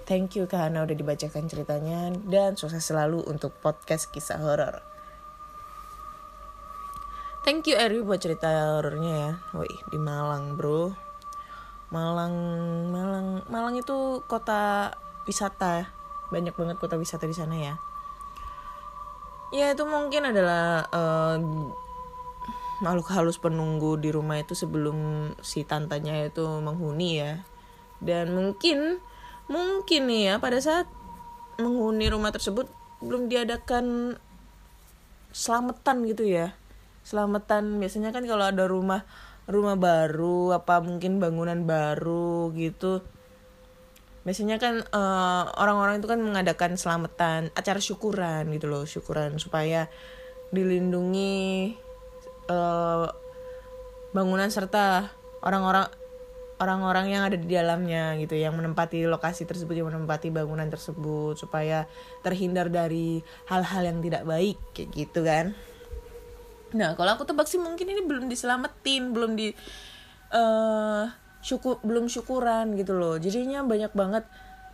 Thank 0.03 0.35
you 0.35 0.51
karena 0.51 0.83
udah 0.83 0.93
dibacakan 0.93 1.47
ceritanya 1.47 2.11
dan 2.27 2.59
sukses 2.59 2.83
selalu 2.83 3.23
untuk 3.23 3.55
podcast 3.63 4.11
kisah 4.11 4.43
horor. 4.43 4.92
Thank 7.43 7.67
you 7.67 7.75
Eri 7.75 7.99
buat 7.99 8.23
cerita 8.23 8.79
horornya 8.79 9.13
ya. 9.13 9.31
Woi, 9.51 9.71
di 9.91 9.99
Malang, 9.99 10.55
Bro. 10.55 10.95
Malang, 11.91 12.35
Malang, 12.89 13.43
Malang 13.51 13.75
itu 13.75 14.23
kota 14.25 14.95
wisata. 15.27 15.91
Banyak 16.31 16.55
banget 16.55 16.79
kota 16.79 16.95
wisata 16.95 17.27
di 17.27 17.35
sana 17.35 17.55
ya 17.59 17.75
ya 19.53 19.69
itu 19.69 19.85
mungkin 19.85 20.33
adalah 20.33 20.89
uh, 20.89 21.37
makhluk 22.81 23.07
halus 23.13 23.37
penunggu 23.37 24.01
di 24.01 24.09
rumah 24.09 24.41
itu 24.41 24.57
sebelum 24.57 25.29
si 25.45 25.61
tantanya 25.61 26.25
itu 26.25 26.41
menghuni 26.41 27.21
ya 27.21 27.45
dan 28.01 28.33
mungkin 28.33 28.97
mungkin 29.45 30.09
nih 30.09 30.33
ya 30.33 30.35
pada 30.41 30.57
saat 30.57 30.89
menghuni 31.61 32.09
rumah 32.09 32.33
tersebut 32.33 32.65
belum 33.05 33.29
diadakan 33.29 34.17
selamatan 35.29 36.09
gitu 36.09 36.25
ya 36.25 36.57
selamatan 37.03 37.77
biasanya 37.83 38.15
kan 38.15 38.23
kalau 38.25 38.47
ada 38.47 38.63
rumah 38.65 39.03
rumah 39.47 39.75
baru 39.75 40.55
apa 40.55 40.79
mungkin 40.79 41.19
bangunan 41.19 41.67
baru 41.67 42.55
gitu 42.55 43.03
biasanya 44.23 44.55
kan 44.55 44.79
eh, 44.79 45.43
orang-orang 45.59 45.99
itu 45.99 46.07
kan 46.07 46.19
mengadakan 46.23 46.79
selamatan 46.79 47.51
acara 47.53 47.79
syukuran 47.83 48.47
gitu 48.55 48.71
loh 48.71 48.87
syukuran 48.87 49.35
supaya 49.35 49.91
dilindungi 50.53 51.73
uh, 52.45 53.09
bangunan 54.13 54.45
serta 54.53 55.09
orang-orang 55.41 55.89
orang-orang 56.61 57.09
yang 57.09 57.25
ada 57.25 57.35
di 57.35 57.49
dalamnya 57.49 58.13
gitu 58.21 58.37
yang 58.37 58.53
menempati 58.53 59.09
lokasi 59.09 59.49
tersebut 59.49 59.73
yang 59.81 59.89
menempati 59.89 60.29
bangunan 60.29 60.69
tersebut 60.69 61.35
supaya 61.35 61.89
terhindar 62.21 62.69
dari 62.69 63.25
hal-hal 63.49 63.83
yang 63.89 63.99
tidak 64.05 64.23
baik 64.23 64.61
kayak 64.71 64.89
gitu 64.93 65.25
kan 65.25 65.57
nah 66.73 66.97
kalau 66.97 67.13
aku 67.13 67.23
tebak 67.29 67.45
sih 67.45 67.61
mungkin 67.61 67.85
ini 67.85 68.01
belum 68.01 68.25
diselamatin 68.25 69.13
belum 69.13 69.37
di 69.37 69.53
uh, 70.33 71.05
syukur 71.43 71.77
belum 71.85 72.09
syukuran 72.09 72.73
gitu 72.79 72.97
loh. 72.97 73.19
Jadinya 73.21 73.61
banyak 73.61 73.93
banget 73.93 74.25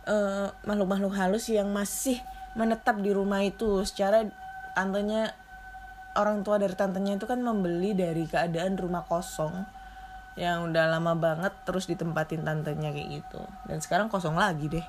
uh, 0.08 0.48
makhluk-makhluk 0.64 1.12
halus 1.12 1.50
yang 1.52 1.68
masih 1.70 2.16
menetap 2.56 2.98
di 3.04 3.10
rumah 3.12 3.44
itu. 3.44 3.84
Secara 3.84 4.24
tantenya 4.72 5.34
orang 6.16 6.40
tua 6.46 6.56
dari 6.56 6.72
tantenya 6.72 7.20
itu 7.20 7.26
kan 7.28 7.42
membeli 7.42 7.92
dari 7.92 8.24
keadaan 8.24 8.80
rumah 8.80 9.04
kosong 9.04 9.52
yang 10.38 10.70
udah 10.70 10.88
lama 10.88 11.18
banget 11.18 11.52
terus 11.68 11.90
ditempatin 11.90 12.46
tantenya 12.46 12.94
kayak 12.94 13.20
gitu. 13.20 13.42
Dan 13.68 13.82
sekarang 13.82 14.08
kosong 14.08 14.38
lagi 14.38 14.70
deh. 14.70 14.86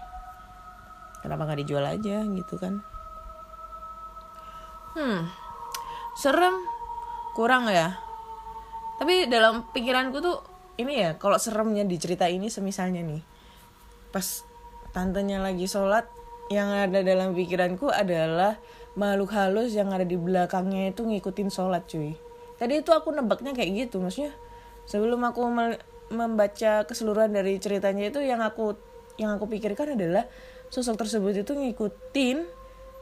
Kenapa 1.26 1.50
nggak 1.50 1.60
dijual 1.66 1.86
aja 1.86 2.24
gitu 2.24 2.56
kan? 2.62 2.82
Hmm 4.96 5.52
serem 6.16 6.56
kurang 7.34 7.72
ya. 7.72 7.98
Tapi 9.02 9.26
dalam 9.26 9.66
pikiranku 9.74 10.22
tuh 10.22 10.38
ini 10.78 11.02
ya 11.02 11.18
kalau 11.18 11.38
seremnya 11.42 11.86
di 11.86 11.98
cerita 11.98 12.30
ini 12.30 12.48
semisalnya 12.52 13.02
nih. 13.02 13.24
Pas 14.14 14.46
tantenya 14.92 15.40
lagi 15.40 15.66
sholat 15.66 16.06
yang 16.52 16.68
ada 16.68 17.00
dalam 17.02 17.32
pikiranku 17.32 17.88
adalah 17.88 18.60
makhluk 19.00 19.32
halus 19.32 19.72
yang 19.72 19.96
ada 19.96 20.04
di 20.04 20.20
belakangnya 20.20 20.92
itu 20.92 21.08
ngikutin 21.08 21.48
sholat 21.48 21.88
cuy. 21.88 22.14
Tadi 22.60 22.84
itu 22.84 22.92
aku 22.92 23.16
nebaknya 23.16 23.56
kayak 23.56 23.88
gitu 23.88 24.04
maksudnya 24.04 24.36
sebelum 24.86 25.24
aku 25.24 25.48
membaca 26.12 26.84
keseluruhan 26.84 27.32
dari 27.32 27.58
ceritanya 27.58 28.12
itu 28.12 28.20
yang 28.20 28.44
aku 28.44 28.76
yang 29.16 29.40
aku 29.40 29.48
pikirkan 29.48 29.96
adalah 29.96 30.28
sosok 30.68 31.08
tersebut 31.08 31.42
itu 31.48 31.56
ngikutin 31.56 32.44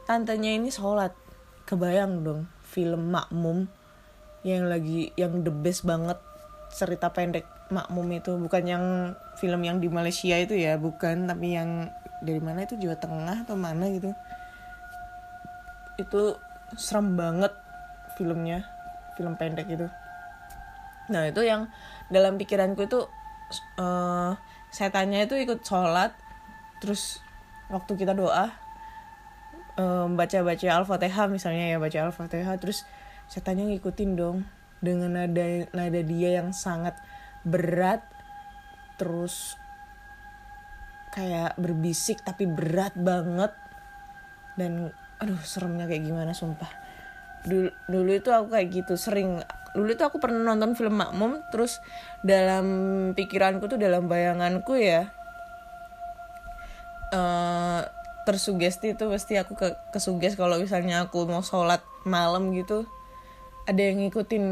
tantenya 0.06 0.54
ini 0.54 0.70
sholat. 0.70 1.12
Kebayang 1.66 2.22
dong 2.22 2.40
film 2.66 3.10
makmum 3.10 3.79
yang 4.46 4.68
lagi 4.68 5.12
yang 5.16 5.44
the 5.44 5.52
best 5.52 5.84
banget 5.84 6.16
cerita 6.70 7.10
pendek 7.12 7.44
makmum 7.68 8.08
itu. 8.14 8.36
Bukan 8.36 8.64
yang 8.64 8.84
film 9.36 9.60
yang 9.64 9.78
di 9.78 9.88
Malaysia 9.92 10.36
itu 10.38 10.56
ya 10.56 10.76
bukan 10.80 11.28
tapi 11.28 11.56
yang 11.56 11.92
dari 12.20 12.40
mana 12.40 12.64
itu? 12.64 12.76
Jawa 12.76 12.96
Tengah 12.96 13.44
atau 13.44 13.56
mana 13.56 13.88
gitu. 13.92 14.12
Itu 16.00 16.40
serem 16.78 17.18
banget 17.18 17.52
filmnya 18.16 18.64
film 19.16 19.36
pendek 19.36 19.68
itu. 19.68 19.86
Nah 21.10 21.26
itu 21.26 21.42
yang 21.42 21.66
dalam 22.08 22.38
pikiranku 22.38 22.86
itu 22.86 23.06
uh, 23.78 24.32
setannya 24.70 25.26
itu 25.26 25.34
ikut 25.42 25.66
sholat 25.66 26.14
terus 26.78 27.18
waktu 27.68 27.98
kita 27.98 28.14
doa 28.14 28.54
um, 29.76 30.14
baca-baca 30.14 30.66
al-fatihah 30.80 31.26
misalnya 31.26 31.74
ya 31.74 31.78
baca 31.82 31.98
al-fatihah 32.08 32.56
terus 32.56 32.86
setannya 33.30 33.70
ngikutin 33.70 34.10
dong. 34.18 34.42
Dengan 34.82 35.14
nada 35.14 35.70
nada 35.70 36.00
dia 36.02 36.40
yang 36.42 36.50
sangat 36.50 36.98
berat 37.46 38.02
terus 38.98 39.54
kayak 41.14 41.54
berbisik 41.56 42.20
tapi 42.26 42.50
berat 42.50 42.92
banget. 42.98 43.54
Dan 44.58 44.90
aduh 45.22 45.40
seremnya 45.46 45.86
kayak 45.86 46.04
gimana 46.04 46.34
sumpah. 46.34 46.68
Dulu 47.46 47.70
dulu 47.86 48.10
itu 48.10 48.28
aku 48.34 48.50
kayak 48.50 48.68
gitu 48.74 48.98
sering. 48.98 49.38
Dulu 49.70 49.86
itu 49.94 50.02
aku 50.02 50.18
pernah 50.18 50.42
nonton 50.42 50.74
film 50.74 50.98
makmum 50.98 51.38
terus 51.54 51.78
dalam 52.26 52.66
pikiranku 53.14 53.70
tuh 53.70 53.78
dalam 53.78 54.10
bayanganku 54.10 54.74
ya 54.74 55.06
eh 57.10 57.82
tersugesti 58.24 58.94
itu 58.94 59.04
pasti 59.10 59.34
aku 59.40 59.58
ke 59.58 59.68
kesuges 59.90 60.38
kalau 60.38 60.60
misalnya 60.60 61.08
aku 61.08 61.26
mau 61.26 61.42
sholat 61.42 61.82
malam 62.06 62.52
gitu 62.54 62.86
ada 63.70 63.80
yang 63.80 64.02
ngikutin 64.02 64.44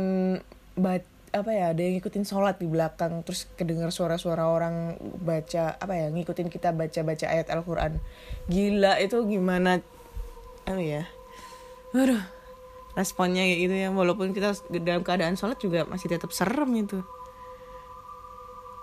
bat 0.78 1.02
apa 1.28 1.50
ya 1.52 1.76
ada 1.76 1.80
yang 1.84 1.98
ngikutin 1.98 2.24
sholat 2.24 2.56
di 2.56 2.70
belakang 2.70 3.20
terus 3.26 3.50
kedengar 3.58 3.92
suara-suara 3.92 4.48
orang 4.48 4.96
baca 5.20 5.76
apa 5.76 5.92
ya 5.92 6.08
ngikutin 6.08 6.48
kita 6.48 6.72
baca-baca 6.72 7.26
ayat 7.28 7.50
Al-Quran. 7.52 8.00
Gila 8.48 8.96
itu 9.02 9.18
gimana 9.26 9.82
apa 10.68 10.80
ya 10.84 11.02
aduh 11.96 12.20
responnya 12.92 13.40
kayak 13.48 13.60
gitu 13.64 13.74
ya 13.74 13.88
walaupun 13.88 14.36
kita 14.36 14.52
dalam 14.84 15.00
keadaan 15.00 15.40
sholat 15.40 15.56
juga 15.56 15.88
masih 15.88 16.12
tetap 16.12 16.28
serem 16.34 16.68
itu 16.76 17.00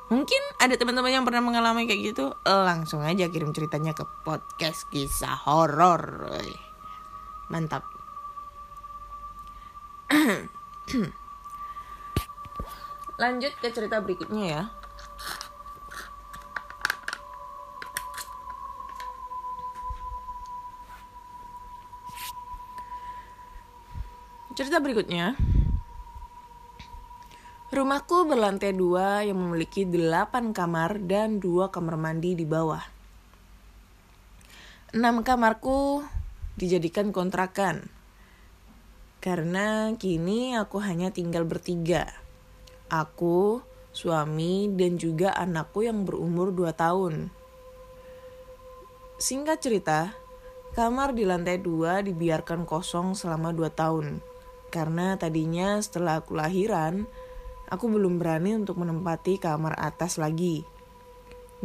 mungkin 0.10 0.42
ada 0.62 0.74
teman-teman 0.78 1.14
yang 1.14 1.26
pernah 1.26 1.42
mengalami 1.42 1.86
kayak 1.86 2.14
gitu 2.14 2.34
langsung 2.46 3.02
aja 3.06 3.30
kirim 3.30 3.54
ceritanya 3.54 3.94
ke 3.94 4.06
podcast 4.26 4.90
kisah 4.90 5.38
horor 5.46 6.30
mantap 7.50 7.95
lanjut 13.22 13.54
ke 13.58 13.68
cerita 13.72 14.02
berikutnya 14.04 14.44
ya 14.46 14.68
cerita 24.56 24.80
berikutnya 24.80 25.36
Rumahku 27.76 28.24
berlantai 28.24 28.72
dua 28.72 29.28
yang 29.28 29.36
memiliki 29.36 29.84
delapan 29.84 30.56
kamar 30.56 30.96
dan 31.04 31.44
dua 31.44 31.76
kamar 31.76 32.00
mandi 32.00 32.32
di 32.32 32.48
bawah. 32.48 32.80
Enam 34.96 35.28
kamarku 35.28 36.08
dijadikan 36.56 37.12
kontrakan. 37.12 37.95
Karena 39.26 39.90
kini 39.98 40.54
aku 40.54 40.78
hanya 40.86 41.10
tinggal 41.10 41.50
bertiga. 41.50 42.06
Aku, 42.94 43.58
suami, 43.90 44.70
dan 44.70 45.02
juga 45.02 45.34
anakku 45.34 45.82
yang 45.82 46.06
berumur 46.06 46.54
dua 46.54 46.78
tahun. 46.78 47.34
Singkat 49.18 49.58
cerita, 49.58 50.14
kamar 50.78 51.18
di 51.18 51.26
lantai 51.26 51.58
dua 51.58 52.06
dibiarkan 52.06 52.70
kosong 52.70 53.18
selama 53.18 53.50
dua 53.50 53.74
tahun. 53.74 54.22
Karena 54.70 55.18
tadinya 55.18 55.82
setelah 55.82 56.22
aku 56.22 56.38
lahiran, 56.38 57.10
aku 57.66 57.90
belum 57.90 58.22
berani 58.22 58.54
untuk 58.62 58.78
menempati 58.78 59.42
kamar 59.42 59.74
atas 59.82 60.22
lagi. 60.22 60.62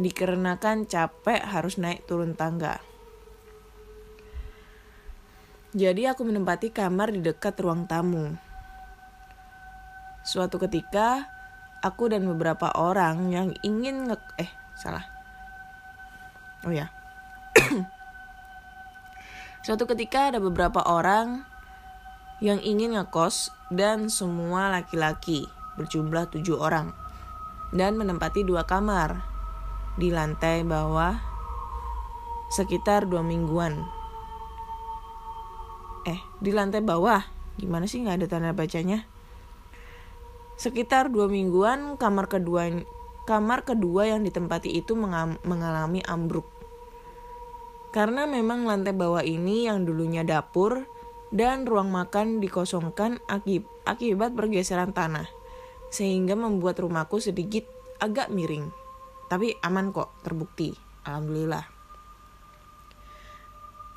Dikarenakan 0.01 0.89
capek 0.89 1.45
harus 1.45 1.77
naik 1.77 2.09
turun 2.09 2.33
tangga. 2.33 2.81
Jadi 5.71 6.03
aku 6.03 6.27
menempati 6.27 6.67
kamar 6.75 7.15
di 7.15 7.23
dekat 7.23 7.55
ruang 7.63 7.87
tamu. 7.87 8.35
Suatu 10.19 10.59
ketika, 10.59 11.31
aku 11.79 12.11
dan 12.11 12.27
beberapa 12.27 12.75
orang 12.75 13.31
yang 13.31 13.55
ingin 13.63 14.11
nge... 14.11 14.19
Eh, 14.35 14.51
salah. 14.75 15.07
Oh 16.67 16.75
ya. 16.75 16.91
Suatu 19.65 19.87
ketika 19.87 20.35
ada 20.35 20.43
beberapa 20.43 20.83
orang 20.83 21.47
yang 22.43 22.59
ingin 22.59 22.99
ngekos 22.99 23.55
dan 23.71 24.11
semua 24.11 24.73
laki-laki 24.73 25.47
berjumlah 25.79 26.27
tujuh 26.35 26.59
orang 26.59 26.91
dan 27.71 27.95
menempati 27.95 28.43
dua 28.43 28.67
kamar 28.67 29.23
di 29.95 30.11
lantai 30.11 30.67
bawah 30.67 31.15
sekitar 32.51 33.07
dua 33.07 33.23
mingguan. 33.23 34.00
Di 36.41 36.49
lantai 36.49 36.81
bawah, 36.81 37.21
gimana 37.61 37.85
sih 37.85 38.01
nggak 38.01 38.17
ada 38.17 38.27
tanda 38.27 38.51
bacanya? 38.57 39.05
Sekitar 40.57 41.13
dua 41.13 41.29
mingguan 41.29 42.01
kamar 42.01 42.25
kedua 42.25 42.65
kamar 43.29 43.61
kedua 43.61 44.09
yang 44.09 44.25
ditempati 44.25 44.73
itu 44.73 44.97
mengalami 45.45 46.01
ambruk. 46.01 46.49
Karena 47.93 48.25
memang 48.25 48.65
lantai 48.65 48.97
bawah 48.97 49.21
ini 49.21 49.69
yang 49.69 49.85
dulunya 49.85 50.25
dapur 50.25 50.89
dan 51.29 51.69
ruang 51.69 51.93
makan 51.93 52.41
dikosongkan 52.41 53.21
akib 53.29 53.69
akibat 53.85 54.33
pergeseran 54.33 54.91
tanah 54.91 55.29
sehingga 55.91 56.39
membuat 56.39 56.79
rumahku 56.79 57.19
sedikit 57.19 57.67
agak 57.99 58.31
miring. 58.31 58.71
Tapi 59.27 59.55
aman 59.61 59.93
kok, 59.93 60.11
terbukti. 60.23 60.75
Alhamdulillah. 61.07 61.80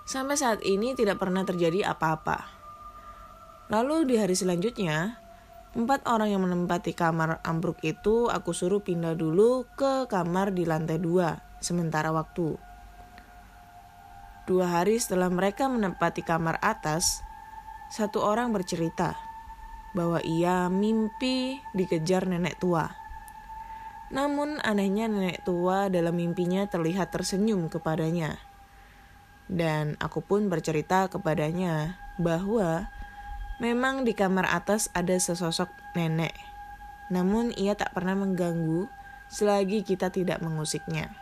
Sampai 0.05 0.37
saat 0.37 0.61
ini 0.61 0.93
tidak 0.93 1.17
pernah 1.17 1.49
terjadi 1.49 1.88
apa-apa. 1.88 2.45
Lalu 3.73 4.05
di 4.05 4.14
hari 4.21 4.37
selanjutnya, 4.37 5.17
empat 5.73 6.05
orang 6.05 6.29
yang 6.29 6.45
menempati 6.45 6.93
kamar 6.93 7.40
ambruk 7.40 7.81
itu 7.81 8.29
aku 8.29 8.53
suruh 8.53 8.85
pindah 8.85 9.17
dulu 9.17 9.64
ke 9.73 10.05
kamar 10.12 10.53
di 10.53 10.69
lantai 10.69 11.01
dua 11.01 11.40
sementara 11.64 12.12
waktu. 12.12 12.61
Dua 14.45 14.69
hari 14.69 15.01
setelah 15.01 15.33
mereka 15.33 15.73
menempati 15.73 16.21
kamar 16.21 16.61
atas, 16.61 17.25
satu 17.88 18.21
orang 18.21 18.53
bercerita 18.53 19.17
bahwa 19.97 20.21
ia 20.21 20.69
mimpi 20.69 21.64
dikejar 21.73 22.29
nenek 22.29 22.61
tua. 22.61 22.93
Namun 24.12 24.61
anehnya 24.61 25.09
nenek 25.09 25.49
tua 25.49 25.88
dalam 25.88 26.21
mimpinya 26.21 26.69
terlihat 26.69 27.09
tersenyum 27.09 27.73
kepadanya. 27.73 28.37
Dan 29.50 30.00
aku 30.00 30.24
pun 30.24 30.48
bercerita 30.48 31.09
kepadanya 31.12 32.00
bahwa 32.16 32.88
memang 33.61 34.02
di 34.02 34.16
kamar 34.16 34.48
atas 34.48 34.88
ada 34.96 35.14
sesosok 35.14 35.68
nenek. 35.92 36.33
Namun 37.12 37.52
ia 37.54 37.76
tak 37.76 37.92
pernah 37.92 38.16
mengganggu 38.16 38.88
selagi 39.28 39.85
kita 39.85 40.09
tidak 40.09 40.40
mengusiknya. 40.40 41.12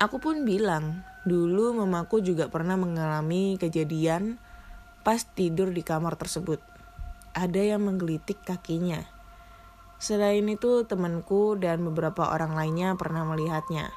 Aku 0.00 0.16
pun 0.16 0.48
bilang, 0.48 1.04
dulu 1.28 1.76
mamaku 1.76 2.24
juga 2.24 2.48
pernah 2.48 2.72
mengalami 2.80 3.60
kejadian 3.60 4.40
pas 5.04 5.20
tidur 5.20 5.68
di 5.76 5.84
kamar 5.84 6.16
tersebut. 6.16 6.60
Ada 7.36 7.76
yang 7.76 7.84
menggelitik 7.84 8.40
kakinya. 8.40 9.04
Selain 10.00 10.48
itu, 10.48 10.88
temanku 10.88 11.60
dan 11.60 11.84
beberapa 11.84 12.32
orang 12.32 12.56
lainnya 12.56 12.96
pernah 12.96 13.28
melihatnya. 13.28 13.92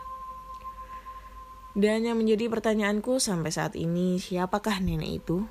Dan 1.74 2.06
yang 2.06 2.22
menjadi 2.22 2.54
pertanyaanku 2.54 3.18
sampai 3.18 3.50
saat 3.50 3.74
ini, 3.74 4.22
siapakah 4.22 4.78
nenek 4.78 5.26
itu? 5.26 5.42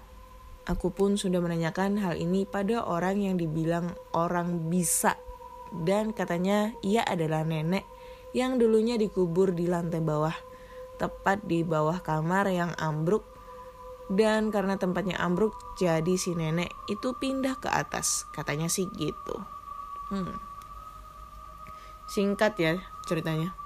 Aku 0.70 0.94
pun 0.94 1.18
sudah 1.18 1.42
menanyakan 1.42 1.98
hal 1.98 2.14
ini 2.14 2.46
pada 2.46 2.86
orang 2.86 3.18
yang 3.18 3.34
dibilang 3.34 3.90
orang 4.14 4.70
bisa. 4.70 5.18
Dan 5.74 6.14
katanya 6.14 6.70
ia 6.86 7.02
adalah 7.02 7.42
nenek 7.42 7.82
yang 8.30 8.62
dulunya 8.62 8.94
dikubur 8.94 9.50
di 9.50 9.66
lantai 9.66 9.98
bawah, 9.98 10.36
tepat 11.02 11.42
di 11.42 11.66
bawah 11.66 11.98
kamar 11.98 12.46
yang 12.54 12.70
ambruk. 12.78 13.26
Dan 14.06 14.54
karena 14.54 14.78
tempatnya 14.78 15.18
ambruk, 15.18 15.58
jadi 15.74 16.14
si 16.14 16.38
nenek 16.38 16.70
itu 16.86 17.18
pindah 17.18 17.58
ke 17.58 17.66
atas. 17.66 18.30
Katanya 18.30 18.70
sih 18.70 18.86
gitu. 18.94 19.42
Hmm. 20.14 20.38
Singkat 22.06 22.52
ya 22.62 22.78
ceritanya. 23.10 23.61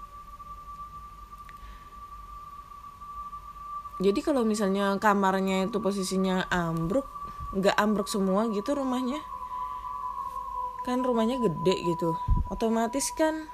Jadi 3.96 4.20
kalau 4.20 4.44
misalnya 4.44 5.00
kamarnya 5.00 5.72
itu 5.72 5.80
posisinya 5.80 6.44
ambruk, 6.52 7.08
nggak 7.56 7.72
ambruk 7.80 8.12
semua 8.12 8.44
gitu 8.52 8.76
rumahnya, 8.76 9.24
kan 10.84 11.00
rumahnya 11.00 11.40
gede 11.40 11.80
gitu, 11.80 12.12
otomatis 12.52 13.08
kan, 13.16 13.48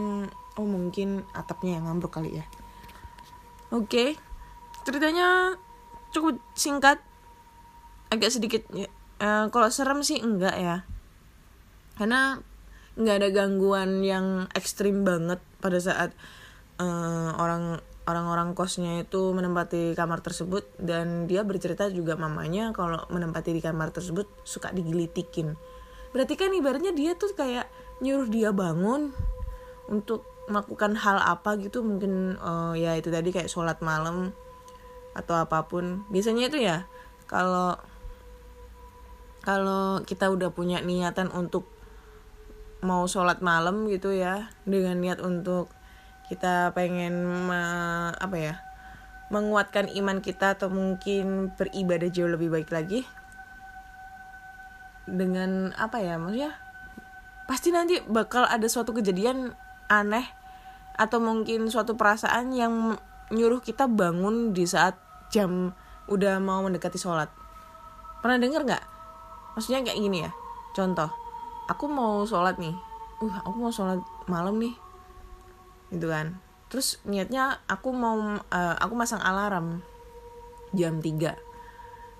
hmm, 0.00 0.32
oh 0.56 0.64
mungkin 0.64 1.28
atapnya 1.36 1.76
yang 1.76 1.84
ambruk 1.84 2.16
kali 2.16 2.40
ya. 2.40 2.48
Oke, 3.68 4.16
ceritanya 4.88 5.60
cukup 6.16 6.40
singkat, 6.56 7.04
agak 8.08 8.32
sedikit, 8.32 8.64
ya, 8.72 8.88
eh, 9.20 9.44
kalau 9.52 9.68
serem 9.68 10.00
sih 10.00 10.16
enggak 10.16 10.56
ya, 10.56 10.76
karena 12.00 12.40
nggak 12.96 13.16
ada 13.20 13.28
gangguan 13.28 14.00
yang 14.00 14.48
ekstrim 14.56 15.04
banget 15.04 15.44
pada 15.60 15.76
saat 15.76 16.16
eh, 16.80 17.30
orang 17.36 17.84
orang-orang 18.06 18.54
kosnya 18.54 19.02
itu 19.02 19.34
menempati 19.34 19.98
kamar 19.98 20.22
tersebut 20.22 20.66
dan 20.78 21.26
dia 21.26 21.42
bercerita 21.42 21.90
juga 21.90 22.14
mamanya 22.14 22.70
kalau 22.70 23.02
menempati 23.10 23.50
di 23.50 23.60
kamar 23.60 23.90
tersebut 23.90 24.30
suka 24.46 24.70
digilitikin. 24.70 25.58
Berarti 26.14 26.34
kan 26.38 26.54
ibaratnya 26.54 26.94
dia 26.94 27.18
tuh 27.18 27.34
kayak 27.34 27.66
nyuruh 28.00 28.30
dia 28.30 28.54
bangun 28.54 29.10
untuk 29.90 30.22
melakukan 30.46 30.94
hal 30.94 31.18
apa 31.18 31.58
gitu 31.58 31.82
mungkin 31.82 32.38
eh, 32.38 32.74
ya 32.78 32.94
itu 32.94 33.10
tadi 33.10 33.34
kayak 33.34 33.50
sholat 33.50 33.82
malam 33.82 34.30
atau 35.18 35.34
apa 35.34 35.66
pun 35.66 36.06
biasanya 36.12 36.46
itu 36.46 36.62
ya 36.62 36.86
kalau 37.26 37.74
kalau 39.42 40.02
kita 40.06 40.30
udah 40.30 40.54
punya 40.54 40.82
niatan 40.82 41.30
untuk 41.34 41.66
mau 42.84 43.06
sholat 43.10 43.42
malam 43.42 43.88
gitu 43.90 44.14
ya 44.14 44.52
dengan 44.68 44.98
niat 45.00 45.18
untuk 45.18 45.72
kita 46.26 46.74
pengen 46.74 47.46
me- 47.46 48.14
apa 48.18 48.36
ya 48.36 48.54
menguatkan 49.26 49.90
iman 49.90 50.22
kita 50.22 50.54
atau 50.54 50.70
mungkin 50.70 51.50
beribadah 51.54 52.10
jauh 52.10 52.30
lebih 52.30 52.50
baik 52.50 52.70
lagi. 52.70 53.02
Dengan 55.06 55.74
apa 55.78 56.02
ya 56.02 56.18
maksudnya 56.18 56.54
pasti 57.46 57.70
nanti 57.70 58.02
bakal 58.10 58.42
ada 58.46 58.66
suatu 58.66 58.90
kejadian 58.90 59.54
aneh 59.86 60.26
atau 60.98 61.22
mungkin 61.22 61.70
suatu 61.70 61.94
perasaan 61.94 62.50
yang 62.50 62.98
nyuruh 63.30 63.62
kita 63.62 63.86
bangun 63.86 64.54
di 64.54 64.66
saat 64.66 64.98
jam 65.30 65.74
udah 66.10 66.38
mau 66.42 66.62
mendekati 66.62 66.98
sholat. 66.98 67.30
Pernah 68.22 68.38
denger 68.38 68.62
nggak? 68.66 68.84
Maksudnya 69.58 69.86
kayak 69.86 69.98
gini 69.98 70.18
ya 70.26 70.30
contoh 70.74 71.10
aku 71.70 71.86
mau 71.90 72.22
sholat 72.26 72.58
nih. 72.58 72.74
Uh 73.22 73.34
aku 73.42 73.56
mau 73.58 73.72
sholat 73.72 74.02
malam 74.28 74.58
nih 74.58 74.85
gitu 75.90 76.10
kan. 76.10 76.38
Terus 76.66 76.98
niatnya 77.06 77.62
aku 77.70 77.94
mau 77.94 78.38
eh, 78.38 78.76
aku 78.78 78.94
masang 78.98 79.22
alarm 79.22 79.82
jam 80.74 80.98
3 80.98 81.46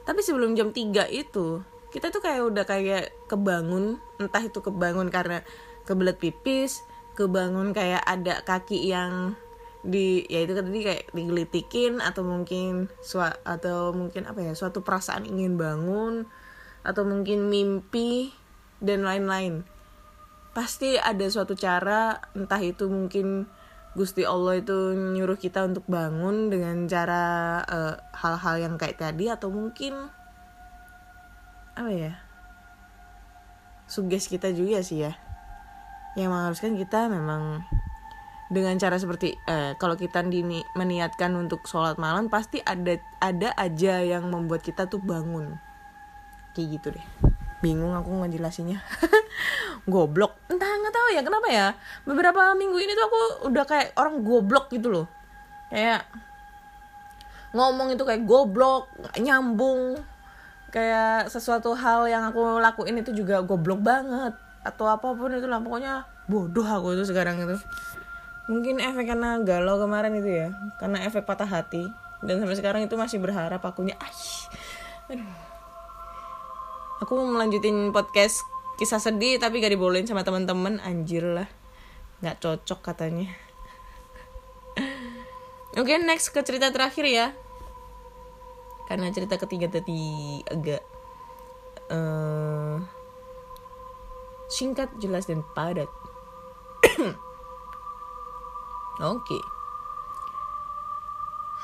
tapi 0.06 0.22
sebelum 0.22 0.54
jam 0.54 0.70
3 0.70 1.10
itu 1.10 1.60
kita 1.90 2.14
tuh 2.14 2.22
kayak 2.22 2.46
udah 2.46 2.64
kayak 2.64 3.10
kebangun 3.26 3.98
entah 4.22 4.42
itu 4.42 4.62
kebangun 4.62 5.10
karena 5.10 5.42
kebelet 5.82 6.16
pipis 6.16 6.86
kebangun 7.18 7.74
kayak 7.74 8.00
ada 8.06 8.40
kaki 8.46 8.86
yang 8.86 9.34
di 9.86 10.26
ya 10.26 10.42
itu 10.42 10.54
tadi 10.54 10.82
kayak 10.82 11.14
digelitikin 11.14 12.02
atau 12.02 12.26
mungkin 12.26 12.90
sua, 13.02 13.38
atau 13.46 13.94
mungkin 13.94 14.26
apa 14.26 14.42
ya 14.42 14.52
suatu 14.54 14.82
perasaan 14.82 15.26
ingin 15.26 15.54
bangun 15.54 16.26
atau 16.82 17.02
mungkin 17.06 17.46
mimpi 17.50 18.34
dan 18.82 19.06
lain-lain. 19.06 19.62
Pasti 20.54 20.98
ada 20.98 21.22
suatu 21.30 21.54
cara 21.54 22.18
entah 22.34 22.58
itu 22.58 22.90
mungkin 22.90 23.46
Gusti 23.96 24.28
Allah 24.28 24.60
itu 24.60 24.92
nyuruh 24.92 25.40
kita 25.40 25.64
untuk 25.64 25.88
bangun 25.88 26.52
dengan 26.52 26.84
cara 26.84 27.24
eh, 27.64 27.94
hal-hal 28.12 28.60
yang 28.60 28.74
kayak 28.76 29.00
tadi 29.00 29.32
atau 29.32 29.48
mungkin 29.48 30.12
apa 31.76 31.88
ya 31.88 32.12
suges 33.88 34.28
kita 34.28 34.52
juga 34.52 34.84
sih 34.84 35.08
ya. 35.08 35.16
Yang 36.20 36.28
mengharuskan 36.32 36.72
kita 36.76 37.08
memang 37.08 37.64
dengan 38.52 38.76
cara 38.76 39.00
seperti 39.00 39.32
eh, 39.48 39.72
kalau 39.80 39.96
kita 39.96 40.20
dini, 40.28 40.60
meniatkan 40.76 41.32
untuk 41.32 41.64
sholat 41.64 41.96
malam 41.96 42.28
pasti 42.28 42.60
ada 42.60 43.00
ada 43.24 43.56
aja 43.56 44.04
yang 44.04 44.28
membuat 44.28 44.60
kita 44.60 44.84
tuh 44.92 45.00
bangun. 45.00 45.56
Kayak 46.52 46.68
gitu 46.76 46.88
deh 47.00 47.35
bingung 47.64 47.92
aku 47.96 48.10
ngejelasinnya. 48.24 48.80
Goblok. 49.92 50.36
Entah 50.50 50.66
nggak 50.66 50.94
tahu 50.94 51.08
ya 51.14 51.22
kenapa 51.22 51.48
ya? 51.48 51.66
Beberapa 52.04 52.52
minggu 52.58 52.76
ini 52.80 52.92
tuh 52.92 53.04
aku 53.06 53.20
udah 53.52 53.64
kayak 53.64 53.94
orang 53.96 54.20
goblok 54.26 54.66
gitu 54.72 54.90
loh. 54.90 55.06
Kayak 55.70 56.04
ngomong 57.54 57.94
itu 57.94 58.02
kayak 58.02 58.26
goblok 58.26 58.90
nyambung. 59.16 60.00
Kayak 60.74 61.30
sesuatu 61.30 61.72
hal 61.72 62.10
yang 62.10 62.26
aku 62.28 62.58
lakuin 62.58 63.00
itu 63.00 63.14
juga 63.14 63.40
goblok 63.46 63.80
banget. 63.80 64.34
Atau 64.66 64.90
apa 64.90 65.14
pun 65.14 65.30
itu 65.30 65.46
lah 65.46 65.62
pokoknya 65.62 66.02
bodoh 66.26 66.66
aku 66.66 66.98
itu 66.98 67.06
sekarang 67.06 67.38
itu. 67.38 67.56
Mungkin 68.50 68.82
efek 68.82 69.14
karena 69.14 69.38
galau 69.46 69.78
kemarin 69.78 70.18
itu 70.18 70.30
ya. 70.30 70.48
Karena 70.82 71.06
efek 71.06 71.22
patah 71.22 71.46
hati. 71.46 71.86
Dan 72.26 72.42
sampai 72.42 72.58
sekarang 72.58 72.80
itu 72.82 72.98
masih 72.98 73.22
berharap 73.22 73.62
akunya 73.62 73.94
ah 74.02 74.10
aduh 75.06 75.45
aku 77.00 77.12
mau 77.12 77.28
melanjutin 77.28 77.92
podcast 77.92 78.44
kisah 78.80 79.00
sedih 79.00 79.40
tapi 79.40 79.60
gak 79.60 79.72
dibolehin 79.72 80.08
sama 80.08 80.24
teman-teman. 80.24 80.80
Anjir 80.80 81.24
lah. 81.24 81.48
Nggak 82.20 82.40
cocok 82.40 82.80
katanya. 82.80 83.28
Oke 85.80 85.96
next 86.00 86.32
ke 86.32 86.40
cerita 86.40 86.72
terakhir 86.72 87.04
ya. 87.04 87.26
Karena 88.86 89.10
cerita 89.10 89.36
ketiga 89.36 89.66
tadi 89.68 90.40
agak 90.46 90.80
eh, 91.90 92.76
singkat 94.48 94.88
jelas 94.96 95.28
dan 95.28 95.44
padat. 95.52 95.90
Oke. 99.04 99.40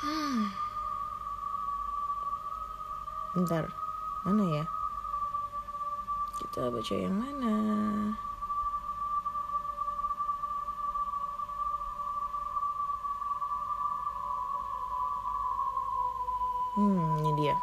Hmm. 0.02 0.52
bentar. 3.32 3.64
Mana 4.22 4.44
ya 4.60 4.81
kita 6.52 6.68
baca 6.68 6.92
yang 7.00 7.16
mana 7.16 7.56
Hmm, 16.76 17.20
ini 17.20 17.32
dia. 17.36 17.56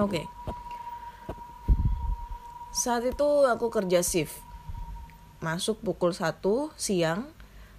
Oke. 0.00 0.28
Saat 2.72 3.04
itu 3.04 3.28
aku 3.44 3.68
kerja 3.68 4.00
shift. 4.00 4.40
Masuk 5.44 5.80
pukul 5.84 6.16
1 6.16 6.40
siang 6.76 7.28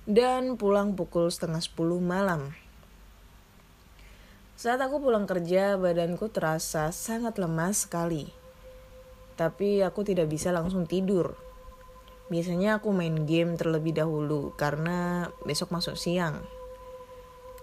dan 0.06 0.58
pulang 0.58 0.94
pukul 0.94 1.34
setengah 1.34 1.65
10 1.65 1.98
malam. 1.98 2.54
Saat 4.62 4.78
aku 4.78 5.02
pulang 5.02 5.26
kerja, 5.26 5.74
badanku 5.74 6.30
terasa 6.30 6.93
sangat 6.93 7.41
lemas 7.41 7.89
sekali. 7.89 8.30
Tapi 9.34 9.82
aku 9.82 10.06
tidak 10.06 10.30
bisa 10.30 10.54
langsung 10.54 10.86
tidur. 10.86 11.34
Biasanya 12.30 12.78
aku 12.78 12.93
main 12.93 13.26
game 13.26 13.58
terlebih 13.58 13.97
dahulu 13.97 14.54
karena 14.54 15.34
besok 15.50 15.74
masuk 15.74 15.97
siang. 15.97 16.45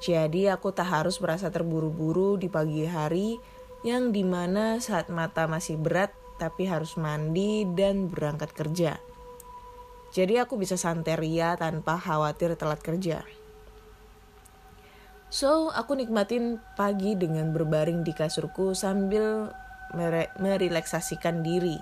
Jadi 0.02 0.50
aku 0.50 0.74
tak 0.74 0.90
harus 0.90 1.22
merasa 1.22 1.54
terburu-buru 1.54 2.34
di 2.34 2.50
pagi 2.50 2.82
hari 2.82 3.38
yang 3.86 4.10
di 4.10 4.26
mana 4.26 4.82
saat 4.82 5.06
mata 5.06 5.46
masih 5.46 5.78
berat 5.78 6.10
tapi 6.42 6.66
harus 6.66 6.98
mandi 6.98 7.62
dan 7.78 8.10
berangkat 8.10 8.50
kerja. 8.50 8.98
Jadi 10.10 10.34
aku 10.42 10.58
bisa 10.58 10.74
santai 10.74 11.14
ria 11.14 11.54
tanpa 11.54 11.94
khawatir 11.94 12.58
telat 12.58 12.82
kerja. 12.82 13.22
So, 15.28 15.68
aku 15.76 15.92
nikmatin 15.92 16.56
pagi 16.72 17.12
dengan 17.12 17.52
berbaring 17.52 18.00
di 18.00 18.16
kasurku 18.16 18.72
sambil 18.72 19.52
mere- 19.92 20.32
merelaksasikan 20.40 21.44
diri. 21.44 21.76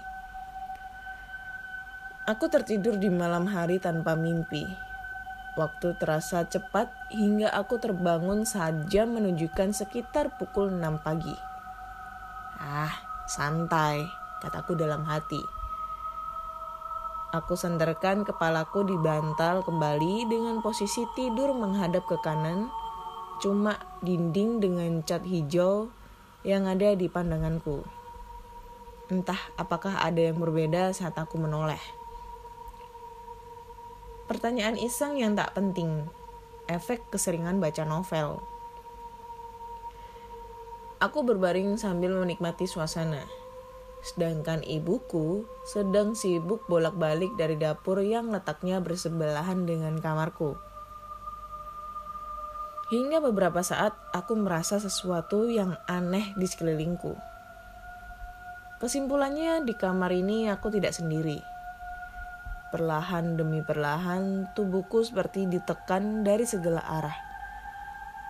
Aku 2.26 2.50
tertidur 2.50 2.98
di 2.98 3.06
malam 3.06 3.46
hari 3.46 3.78
tanpa 3.78 4.18
mimpi. 4.18 4.66
Waktu 5.54 5.94
terasa 5.94 6.42
cepat 6.42 6.90
hingga 7.14 7.54
aku 7.54 7.78
terbangun 7.78 8.42
saat 8.42 8.90
jam 8.90 9.14
menunjukkan 9.14 9.70
sekitar 9.70 10.34
pukul 10.42 10.74
6 10.74 10.98
pagi. 10.98 11.38
Ah, 12.58 12.98
santai, 13.30 14.02
kataku 14.42 14.74
dalam 14.74 15.06
hati. 15.06 15.38
Aku 17.30 17.54
senterkan 17.54 18.26
kepalaku 18.26 18.82
di 18.82 18.98
bantal 18.98 19.62
kembali 19.62 20.26
dengan 20.26 20.58
posisi 20.66 21.06
tidur 21.14 21.54
menghadap 21.54 22.02
ke 22.10 22.18
kanan, 22.26 22.66
cuma 23.42 23.76
dinding 24.00 24.62
dengan 24.62 25.04
cat 25.04 25.22
hijau 25.26 25.92
yang 26.46 26.70
ada 26.70 26.94
di 26.94 27.10
pandanganku. 27.10 27.82
Entah 29.06 29.38
apakah 29.54 30.02
ada 30.02 30.18
yang 30.18 30.38
berbeda 30.42 30.90
saat 30.90 31.14
aku 31.14 31.38
menoleh. 31.38 31.80
Pertanyaan 34.26 34.74
iseng 34.74 35.14
yang 35.14 35.38
tak 35.38 35.54
penting. 35.54 36.10
Efek 36.66 37.06
keseringan 37.14 37.62
baca 37.62 37.86
novel. 37.86 38.42
Aku 40.98 41.22
berbaring 41.22 41.78
sambil 41.78 42.10
menikmati 42.18 42.66
suasana. 42.66 43.22
Sedangkan 44.02 44.66
ibuku 44.66 45.46
sedang 45.62 46.18
sibuk 46.18 46.66
bolak-balik 46.66 47.34
dari 47.38 47.54
dapur 47.54 48.02
yang 48.02 48.34
letaknya 48.34 48.82
bersebelahan 48.82 49.62
dengan 49.62 50.02
kamarku. 50.02 50.58
Hingga 52.86 53.18
beberapa 53.18 53.66
saat 53.66 53.98
aku 54.14 54.38
merasa 54.38 54.78
sesuatu 54.78 55.50
yang 55.50 55.74
aneh 55.90 56.30
di 56.38 56.46
sekelilingku. 56.46 57.18
Kesimpulannya 58.78 59.66
di 59.66 59.74
kamar 59.74 60.14
ini 60.14 60.46
aku 60.46 60.70
tidak 60.70 60.94
sendiri. 60.94 61.42
Perlahan 62.70 63.34
demi 63.34 63.58
perlahan, 63.58 64.54
tubuhku 64.54 65.02
seperti 65.02 65.50
ditekan 65.50 66.22
dari 66.22 66.46
segala 66.46 66.78
arah. 66.86 67.18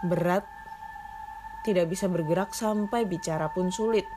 Berat, 0.09 0.49
tidak 1.69 1.92
bisa 1.92 2.09
bergerak 2.09 2.57
sampai 2.57 3.05
bicara 3.05 3.53
pun 3.53 3.69
sulit. 3.69 4.09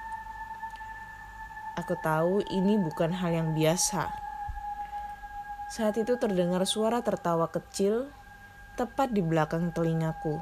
Aku 1.83 1.99
tahu 1.99 2.47
ini 2.47 2.79
bukan 2.79 3.11
hal 3.11 3.35
yang 3.35 3.49
biasa. 3.51 4.07
Saat 5.67 5.99
itu 5.99 6.15
terdengar 6.15 6.63
suara 6.63 7.03
tertawa 7.03 7.51
kecil 7.51 8.07
tepat 8.79 9.11
di 9.11 9.19
belakang 9.19 9.75
telingaku. 9.75 10.39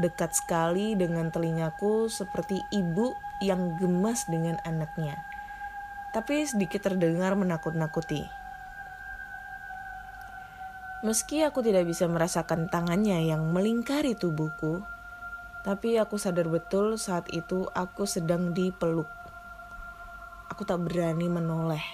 Dekat 0.00 0.32
sekali 0.32 0.96
dengan 0.96 1.28
telingaku 1.28 2.08
seperti 2.08 2.56
ibu 2.72 3.12
yang 3.44 3.76
gemas 3.76 4.24
dengan 4.24 4.56
anaknya. 4.64 5.20
Tapi 6.16 6.48
sedikit 6.48 6.88
terdengar 6.88 7.36
menakut-nakuti. 7.36 8.24
Meski 11.04 11.44
aku 11.44 11.60
tidak 11.60 11.84
bisa 11.84 12.08
merasakan 12.08 12.72
tangannya 12.72 13.28
yang 13.28 13.52
melingkari 13.52 14.16
tubuhku, 14.16 14.80
tapi 15.68 16.00
aku 16.00 16.16
sadar 16.16 16.48
betul 16.48 16.96
saat 16.96 17.28
itu 17.28 17.68
aku 17.76 18.08
sedang 18.08 18.56
dipeluk. 18.56 19.12
Aku 20.48 20.64
tak 20.64 20.80
berani 20.80 21.28
menoleh. 21.28 21.84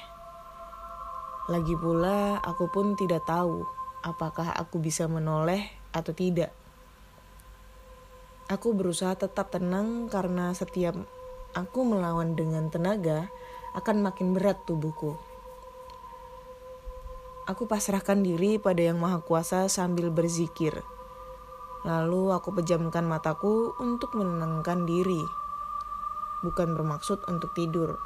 Lagi 1.51 1.75
pula, 1.75 2.39
aku 2.39 2.71
pun 2.71 2.95
tidak 2.95 3.27
tahu 3.27 3.82
apakah 4.03 4.51
aku 4.59 4.83
bisa 4.83 5.07
menoleh 5.07 5.71
atau 5.95 6.11
tidak. 6.11 6.51
Aku 8.51 8.75
berusaha 8.75 9.15
tetap 9.17 9.55
tenang 9.55 10.11
karena 10.11 10.53
setiap 10.53 10.99
aku 11.55 11.81
melawan 11.87 12.35
dengan 12.37 12.69
tenaga 12.69 13.31
akan 13.73 14.05
makin 14.05 14.37
berat 14.37 14.61
tubuhku. 14.69 15.17
Aku 17.49 17.67
pasrahkan 17.67 18.23
diri 18.23 18.61
pada 18.61 18.79
Yang 18.79 18.99
Maha 19.03 19.19
Kuasa 19.25 19.67
sambil 19.67 20.13
berzikir. 20.15 20.85
Lalu 21.83 22.31
aku 22.31 22.55
pejamkan 22.55 23.03
mataku 23.03 23.75
untuk 23.83 24.15
menenangkan 24.15 24.87
diri. 24.87 25.23
Bukan 26.47 26.79
bermaksud 26.79 27.27
untuk 27.27 27.51
tidur. 27.55 27.99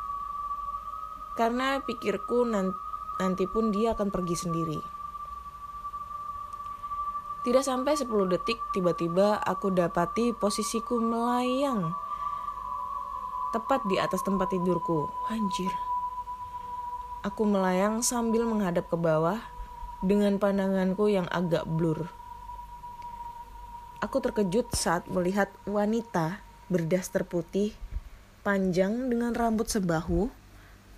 Karena 1.36 1.84
pikirku 1.84 2.48
nanti 2.48 3.44
pun 3.44 3.68
dia 3.68 3.92
akan 3.92 4.08
pergi 4.08 4.36
sendiri. 4.40 4.95
Tidak 7.46 7.62
sampai 7.62 7.94
10 7.94 8.10
detik 8.26 8.58
tiba-tiba 8.74 9.38
aku 9.38 9.70
dapati 9.70 10.34
posisiku 10.34 10.98
melayang 10.98 11.94
tepat 13.54 13.86
di 13.86 14.02
atas 14.02 14.26
tempat 14.26 14.50
tidurku. 14.50 15.06
Anjir. 15.30 15.70
Aku 17.22 17.46
melayang 17.46 18.02
sambil 18.02 18.50
menghadap 18.50 18.90
ke 18.90 18.98
bawah 18.98 19.38
dengan 20.02 20.42
pandanganku 20.42 21.06
yang 21.06 21.30
agak 21.30 21.62
blur. 21.70 22.10
Aku 24.02 24.18
terkejut 24.18 24.74
saat 24.74 25.06
melihat 25.06 25.46
wanita 25.70 26.42
berdaster 26.66 27.22
putih, 27.22 27.78
panjang 28.42 29.06
dengan 29.06 29.32
rambut 29.32 29.70
sebahu, 29.70 30.34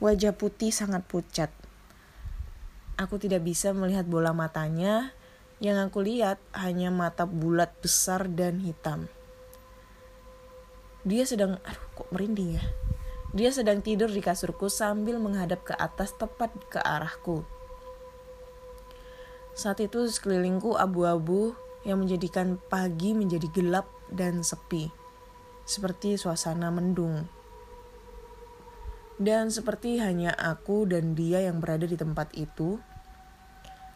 wajah 0.01 0.33
putih 0.33 0.73
sangat 0.73 1.05
pucat. 1.05 1.53
Aku 2.97 3.21
tidak 3.21 3.45
bisa 3.45 3.71
melihat 3.77 4.09
bola 4.09 4.33
matanya, 4.33 5.15
yang 5.59 5.79
aku 5.91 6.03
lihat 6.07 6.39
hanya 6.55 6.95
mata 6.95 7.27
bulat 7.27 7.75
besar 7.83 8.31
dan 8.31 8.63
hitam. 8.63 9.11
Dia 11.03 11.27
sedang, 11.27 11.59
aduh 11.63 11.87
kok 11.99 12.11
merinding 12.15 12.59
ya. 12.59 12.65
Dia 13.35 13.51
sedang 13.53 13.85
tidur 13.85 14.09
di 14.09 14.25
kasurku 14.25 14.73
sambil 14.73 15.21
menghadap 15.21 15.61
ke 15.67 15.75
atas 15.77 16.17
tepat 16.17 16.55
ke 16.71 16.81
arahku. 16.81 17.45
Saat 19.59 19.83
itu 19.83 20.07
sekelilingku 20.07 20.79
abu-abu 20.79 21.53
yang 21.83 22.01
menjadikan 22.01 22.63
pagi 22.71 23.13
menjadi 23.13 23.51
gelap 23.51 23.91
dan 24.09 24.47
sepi. 24.47 24.89
Seperti 25.67 26.15
suasana 26.17 26.71
mendung. 26.71 27.27
Dan 29.19 29.51
seperti 29.51 29.99
hanya 29.99 30.31
aku 30.31 30.87
dan 30.87 31.19
dia 31.19 31.43
yang 31.43 31.59
berada 31.59 31.91
di 31.91 31.99
tempat 31.99 32.31
itu, 32.39 32.79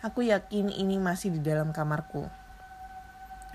aku 0.03 0.27
yakin 0.27 0.69
ini 0.69 0.99
masih 0.99 1.33
di 1.33 1.41
dalam 1.41 1.71
kamarku. 1.71 2.29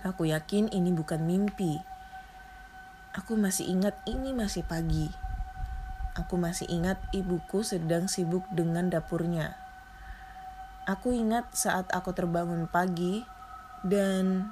Aku 0.02 0.26
yakin 0.26 0.72
ini 0.72 0.90
bukan 0.96 1.22
mimpi. 1.28 1.78
Aku 3.14 3.36
masih 3.36 3.68
ingat 3.68 4.00
ini 4.08 4.32
masih 4.32 4.64
pagi 4.64 5.28
Aku 6.18 6.34
masih 6.34 6.66
ingat 6.66 6.98
ibuku 7.14 7.62
sedang 7.62 8.10
sibuk 8.10 8.42
dengan 8.50 8.90
dapurnya. 8.90 9.54
Aku 10.90 11.14
ingat 11.14 11.54
saat 11.54 11.86
aku 11.94 12.10
terbangun 12.10 12.66
pagi 12.66 13.22
dan 13.86 14.50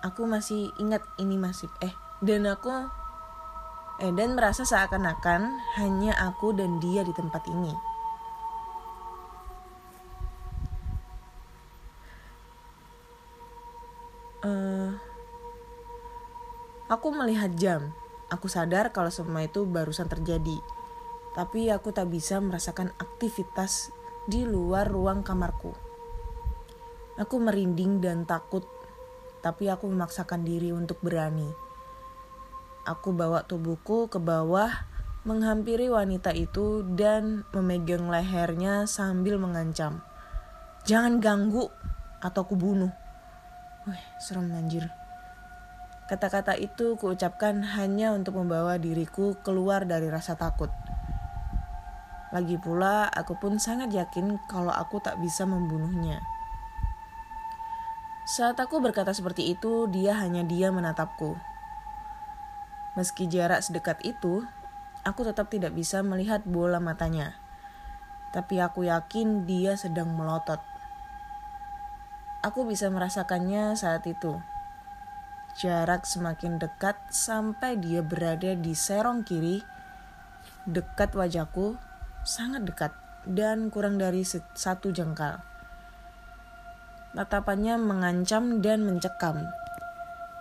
aku 0.00 0.24
masih 0.24 0.72
ingat 0.80 1.04
ini 1.20 1.36
masih 1.36 1.68
eh 1.84 1.92
dan 2.24 2.48
aku 2.48 2.72
eh 4.00 4.08
dan 4.16 4.32
merasa 4.40 4.64
seakan-akan 4.64 5.52
hanya 5.76 6.16
aku 6.16 6.56
dan 6.56 6.80
dia 6.80 7.04
di 7.04 7.12
tempat 7.12 7.44
ini. 7.52 7.76
Uh, 14.40 14.96
aku 16.88 17.12
melihat 17.12 17.52
jam 17.54 17.92
Aku 18.30 18.46
sadar 18.46 18.94
kalau 18.94 19.10
semua 19.10 19.42
itu 19.42 19.66
barusan 19.66 20.06
terjadi. 20.06 20.62
Tapi 21.34 21.66
aku 21.74 21.90
tak 21.90 22.14
bisa 22.14 22.38
merasakan 22.38 22.94
aktivitas 23.02 23.90
di 24.30 24.46
luar 24.46 24.86
ruang 24.86 25.26
kamarku. 25.26 25.74
Aku 27.18 27.42
merinding 27.42 27.98
dan 27.98 28.22
takut, 28.22 28.62
tapi 29.42 29.66
aku 29.66 29.90
memaksakan 29.90 30.46
diri 30.46 30.70
untuk 30.70 31.02
berani. 31.02 31.50
Aku 32.86 33.10
bawa 33.10 33.42
tubuhku 33.42 34.06
ke 34.06 34.22
bawah, 34.22 34.70
menghampiri 35.26 35.90
wanita 35.90 36.30
itu 36.30 36.86
dan 36.94 37.42
memegang 37.50 38.06
lehernya 38.06 38.86
sambil 38.86 39.42
mengancam. 39.42 40.06
Jangan 40.86 41.18
ganggu 41.18 41.66
atau 42.22 42.46
aku 42.46 42.54
bunuh. 42.54 42.94
Wih, 43.88 44.02
serem 44.20 44.52
anjir. 44.52 44.92
Kata-kata 46.04 46.58
itu 46.58 47.00
kuucapkan 47.00 47.64
hanya 47.78 48.12
untuk 48.12 48.36
membawa 48.36 48.76
diriku 48.76 49.38
keluar 49.40 49.88
dari 49.88 50.10
rasa 50.12 50.36
takut. 50.36 50.68
Lagi 52.30 52.60
pula, 52.60 53.08
aku 53.08 53.40
pun 53.40 53.56
sangat 53.56 53.88
yakin 53.94 54.36
kalau 54.50 54.70
aku 54.70 55.00
tak 55.00 55.16
bisa 55.16 55.48
membunuhnya. 55.48 56.20
Saat 58.28 58.60
aku 58.62 58.78
berkata 58.78 59.10
seperti 59.10 59.50
itu, 59.50 59.90
dia 59.90 60.14
hanya 60.14 60.46
dia 60.46 60.70
menatapku. 60.70 61.34
Meski 62.94 63.26
jarak 63.26 63.64
sedekat 63.64 63.98
itu, 64.06 64.46
aku 65.02 65.26
tetap 65.26 65.50
tidak 65.50 65.74
bisa 65.74 66.04
melihat 66.06 66.44
bola 66.46 66.78
matanya. 66.78 67.34
Tapi 68.30 68.62
aku 68.62 68.86
yakin 68.86 69.48
dia 69.48 69.74
sedang 69.74 70.14
melotot. 70.14 70.69
Aku 72.40 72.64
bisa 72.64 72.88
merasakannya 72.88 73.76
saat 73.76 74.08
itu 74.08 74.40
Jarak 75.58 76.06
semakin 76.06 76.62
dekat 76.62 76.96
sampai 77.10 77.74
dia 77.74 78.06
berada 78.06 78.54
di 78.54 78.70
serong 78.70 79.26
kiri, 79.26 79.60
dekat 80.62 81.12
wajahku, 81.12 81.74
sangat 82.22 82.64
dekat 82.64 82.94
dan 83.26 83.68
kurang 83.68 83.98
dari 83.98 84.22
satu 84.24 84.94
jengkal. 84.94 85.42
Tatapannya 87.12 87.76
mengancam 87.76 88.62
dan 88.62 88.86
mencekam. 88.86 89.42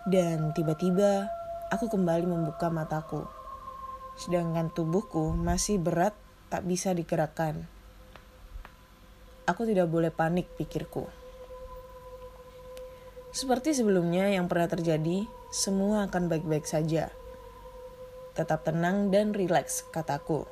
Dan 0.05 0.53
tiba-tiba 0.53 1.27
aku 1.73 1.89
kembali 1.89 2.29
membuka 2.29 2.69
mataku. 2.69 3.25
Sedangkan 4.15 4.69
tubuhku 4.69 5.33
masih 5.33 5.81
berat 5.81 6.13
tak 6.53 6.63
bisa 6.63 6.93
digerakkan. 6.93 7.65
Aku 9.49 9.65
tidak 9.65 9.89
boleh 9.89 10.13
panik 10.13 10.45
pikirku. 10.55 11.18
Seperti 13.29 13.77
sebelumnya 13.77 14.25
yang 14.25 14.49
pernah 14.49 14.65
terjadi, 14.65 15.29
semua 15.53 16.09
akan 16.09 16.33
baik-baik 16.33 16.65
saja. 16.65 17.13
Tetap 18.33 18.65
tenang 18.65 19.13
dan 19.13 19.37
rileks, 19.37 19.85
kataku. 19.93 20.49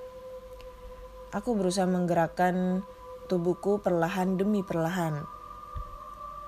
Aku 1.34 1.58
berusaha 1.58 1.90
menggerakkan 1.90 2.86
tubuhku 3.25 3.82
perlahan 3.82 4.38
demi 4.38 4.62
perlahan. 4.62 5.25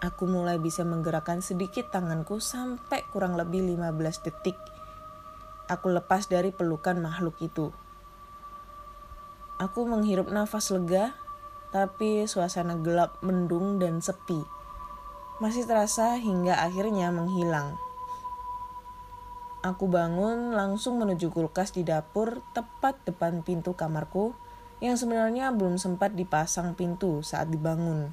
Aku 0.05 0.29
mulai 0.29 0.61
bisa 0.61 0.85
menggerakkan 0.85 1.41
sedikit 1.41 1.89
tanganku 1.89 2.37
sampai 2.37 3.01
kurang 3.09 3.33
lebih 3.33 3.65
15 3.65 3.89
detik. 4.29 4.57
Aku 5.65 5.89
lepas 5.89 6.29
dari 6.29 6.53
pelukan 6.53 7.01
makhluk 7.01 7.41
itu. 7.41 7.73
Aku 9.57 9.81
menghirup 9.89 10.29
nafas 10.29 10.69
lega, 10.69 11.17
tapi 11.73 12.29
suasana 12.29 12.77
gelap, 12.77 13.17
mendung, 13.25 13.81
dan 13.81 13.97
sepi 13.97 14.58
masih 15.39 15.63
terasa 15.63 16.19
hingga 16.19 16.59
akhirnya 16.59 17.15
menghilang. 17.15 17.79
Aku 19.63 19.87
bangun 19.91 20.55
langsung 20.55 20.99
menuju 20.99 21.31
kulkas 21.31 21.75
di 21.75 21.83
dapur 21.83 22.43
tepat 22.55 22.99
depan 23.07 23.43
pintu 23.43 23.75
kamarku 23.75 24.35
yang 24.79 24.95
sebenarnya 24.95 25.51
belum 25.51 25.75
sempat 25.75 26.15
dipasang 26.15 26.75
pintu 26.75 27.23
saat 27.23 27.51
dibangun. 27.51 28.11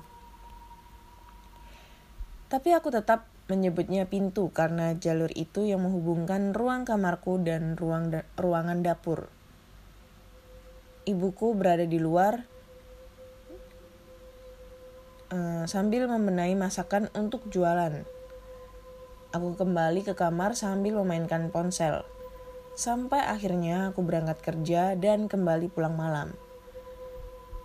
Tapi 2.46 2.74
aku 2.74 2.94
tetap 2.94 3.26
menyebutnya 3.46 4.06
pintu 4.06 4.50
karena 4.50 4.94
jalur 4.94 5.30
itu 5.34 5.66
yang 5.66 5.82
menghubungkan 5.86 6.50
ruang 6.54 6.86
kamarku 6.86 7.42
dan 7.42 7.78
ruang 7.78 8.10
da 8.10 8.26
ruangan 8.38 8.82
dapur. 8.82 9.30
Ibuku 11.06 11.54
berada 11.54 11.86
di 11.86 11.98
luar 12.02 12.55
eh, 15.32 15.64
sambil 15.66 16.06
membenahi 16.06 16.54
masakan 16.54 17.10
untuk 17.16 17.46
jualan. 17.50 18.06
Aku 19.34 19.58
kembali 19.58 20.06
ke 20.06 20.14
kamar 20.14 20.54
sambil 20.54 20.96
memainkan 21.02 21.50
ponsel. 21.50 22.06
Sampai 22.76 23.24
akhirnya 23.24 23.90
aku 23.90 24.04
berangkat 24.04 24.38
kerja 24.44 24.92
dan 24.94 25.26
kembali 25.32 25.72
pulang 25.72 25.96
malam. 25.96 26.36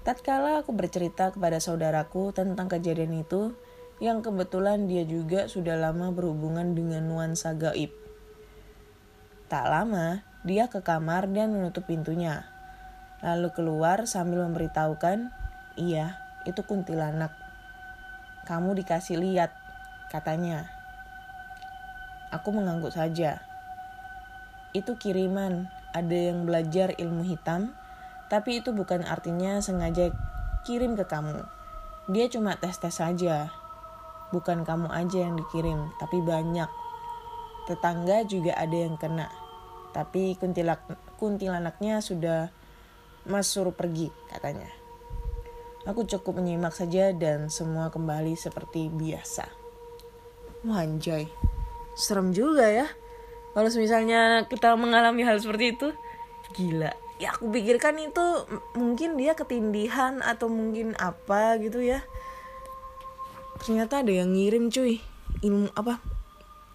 Tatkala 0.01 0.65
aku 0.65 0.73
bercerita 0.73 1.29
kepada 1.29 1.61
saudaraku 1.61 2.33
tentang 2.33 2.65
kejadian 2.65 3.21
itu, 3.21 3.53
yang 4.01 4.25
kebetulan 4.25 4.89
dia 4.89 5.05
juga 5.05 5.45
sudah 5.45 5.77
lama 5.77 6.09
berhubungan 6.09 6.73
dengan 6.73 7.05
nuansa 7.05 7.53
gaib. 7.53 7.93
Tak 9.45 9.67
lama, 9.69 10.25
dia 10.41 10.65
ke 10.73 10.81
kamar 10.81 11.29
dan 11.29 11.53
menutup 11.53 11.85
pintunya. 11.85 12.49
Lalu 13.21 13.53
keluar 13.53 14.09
sambil 14.09 14.41
memberitahukan, 14.49 15.29
iya, 15.77 16.17
itu 16.49 16.65
kuntilanak. 16.65 17.29
Kamu 18.51 18.75
dikasih 18.75 19.15
lihat, 19.15 19.55
katanya. 20.11 20.67
Aku 22.35 22.51
mengangguk 22.51 22.91
saja. 22.91 23.39
Itu 24.75 24.99
kiriman, 24.99 25.71
ada 25.95 26.11
yang 26.11 26.43
belajar 26.43 26.91
ilmu 26.99 27.23
hitam, 27.23 27.71
tapi 28.27 28.59
itu 28.59 28.75
bukan 28.75 29.07
artinya 29.07 29.63
sengaja 29.63 30.11
kirim 30.67 30.99
ke 30.99 31.07
kamu. 31.07 31.47
Dia 32.11 32.27
cuma 32.27 32.59
tes-tes 32.59 32.99
saja. 32.99 33.47
Bukan 34.35 34.67
kamu 34.67 34.91
aja 34.91 35.31
yang 35.31 35.39
dikirim, 35.39 35.87
tapi 35.95 36.19
banyak. 36.19 36.67
Tetangga 37.71 38.27
juga 38.27 38.59
ada 38.59 38.75
yang 38.75 38.99
kena. 38.99 39.31
Tapi 39.95 40.35
kuntilanaknya 41.15 42.03
sudah 42.03 42.51
mas 43.23 43.47
suruh 43.47 43.71
pergi, 43.71 44.11
katanya. 44.27 44.80
Aku 45.89 46.05
cukup 46.05 46.37
menyimak 46.37 46.77
saja 46.77 47.09
dan 47.09 47.49
semua 47.49 47.89
kembali 47.89 48.37
seperti 48.37 48.93
biasa. 48.93 49.49
Wah 50.61 50.85
anjay, 50.85 51.25
serem 51.97 52.29
juga 52.29 52.69
ya. 52.69 52.85
Kalau 53.57 53.67
misalnya 53.73 54.45
kita 54.45 54.77
mengalami 54.77 55.25
hal 55.25 55.41
seperti 55.41 55.73
itu, 55.73 55.87
gila. 56.53 56.93
Ya 57.17 57.33
aku 57.33 57.49
pikirkan 57.49 57.97
itu 57.97 58.25
mungkin 58.77 59.17
dia 59.17 59.33
ketindihan 59.33 60.21
atau 60.21 60.49
mungkin 60.49 60.93
apa 61.01 61.57
gitu 61.57 61.81
ya. 61.81 62.05
Ternyata 63.61 64.05
ada 64.05 64.13
yang 64.13 64.37
ngirim 64.37 64.69
cuy 64.69 65.01
ilmu 65.41 65.73
apa 65.73 65.97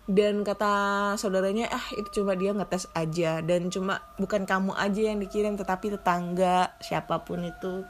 dan 0.07 0.47
kata 0.47 0.75
saudaranya 1.19 1.67
ah 1.67 1.83
itu 1.99 2.23
cuma 2.23 2.39
dia 2.39 2.55
ngetes 2.55 2.87
aja 2.95 3.43
dan 3.43 3.67
cuma 3.75 3.99
bukan 4.23 4.47
kamu 4.47 4.71
aja 4.79 5.03
yang 5.03 5.19
dikirim 5.19 5.59
tetapi 5.59 5.99
tetangga 5.99 6.79
siapa 6.79 7.27
pun 7.27 7.43
itu 7.43 7.83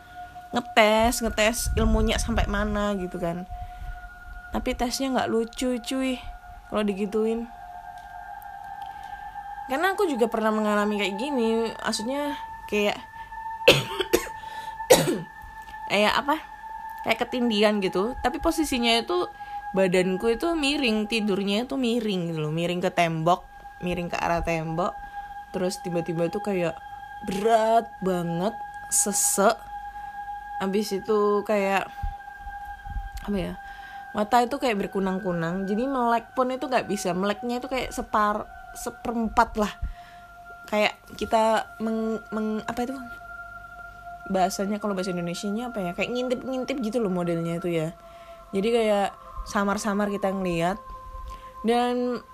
ngetes 0.56 1.20
ngetes 1.20 1.58
ilmunya 1.76 2.16
sampai 2.16 2.48
mana 2.48 2.96
gitu 2.96 3.20
kan. 3.20 3.44
Tapi 4.56 4.72
tesnya 4.72 5.12
nggak 5.12 5.28
lucu 5.28 5.76
cuy 5.76 6.16
kalau 6.72 6.82
digituin. 6.82 7.44
Karena 9.68 9.92
aku 9.92 10.08
juga 10.08 10.32
pernah 10.32 10.54
mengalami 10.54 10.96
kayak 10.96 11.14
gini 11.20 11.68
maksudnya 11.76 12.40
kayak 12.72 12.96
kayak 15.92 16.14
apa? 16.16 16.40
Kayak 17.04 17.18
ketindihan 17.28 17.76
gitu. 17.84 18.16
Tapi 18.24 18.40
posisinya 18.40 18.96
itu 18.96 19.28
badanku 19.76 20.32
itu 20.32 20.56
miring 20.56 21.04
tidurnya 21.04 21.68
itu 21.68 21.76
miring 21.76 22.32
gitu 22.32 22.40
loh. 22.40 22.54
Miring 22.54 22.80
ke 22.80 22.88
tembok 22.88 23.44
miring 23.80 24.08
ke 24.08 24.16
arah 24.16 24.40
tembok. 24.44 24.96
Terus 25.52 25.80
tiba-tiba 25.80 26.28
itu 26.28 26.40
kayak 26.40 26.76
berat 27.24 27.88
banget 28.04 28.54
sesek 28.92 29.56
habis 30.56 30.88
itu 30.92 31.44
kayak 31.44 31.84
apa 33.26 33.36
ya 33.36 33.54
mata 34.16 34.40
itu 34.40 34.56
kayak 34.56 34.80
berkunang-kunang 34.80 35.68
jadi 35.68 35.84
melek 35.84 36.32
pun 36.32 36.48
itu 36.48 36.64
nggak 36.64 36.88
bisa. 36.88 37.12
Meleknya 37.12 37.60
itu 37.60 37.68
kayak 37.68 37.92
separ 37.92 38.48
seperempat 38.72 39.60
lah. 39.60 39.72
Kayak 40.64 40.96
kita 41.20 41.76
meng, 41.84 42.16
meng 42.32 42.64
apa 42.64 42.88
itu? 42.88 42.96
Bahasanya 44.32 44.80
kalau 44.80 44.96
bahasa 44.96 45.12
Indonesia 45.12 45.52
nya 45.52 45.68
apa 45.68 45.84
ya? 45.84 45.92
Kayak 45.92 46.16
ngintip-ngintip 46.16 46.76
gitu 46.80 46.98
loh 47.04 47.12
modelnya 47.12 47.60
itu 47.60 47.68
ya. 47.68 47.92
Jadi 48.56 48.68
kayak 48.72 49.08
samar-samar 49.44 50.08
kita 50.08 50.32
ngeliat. 50.32 50.80
Dan 51.60 52.24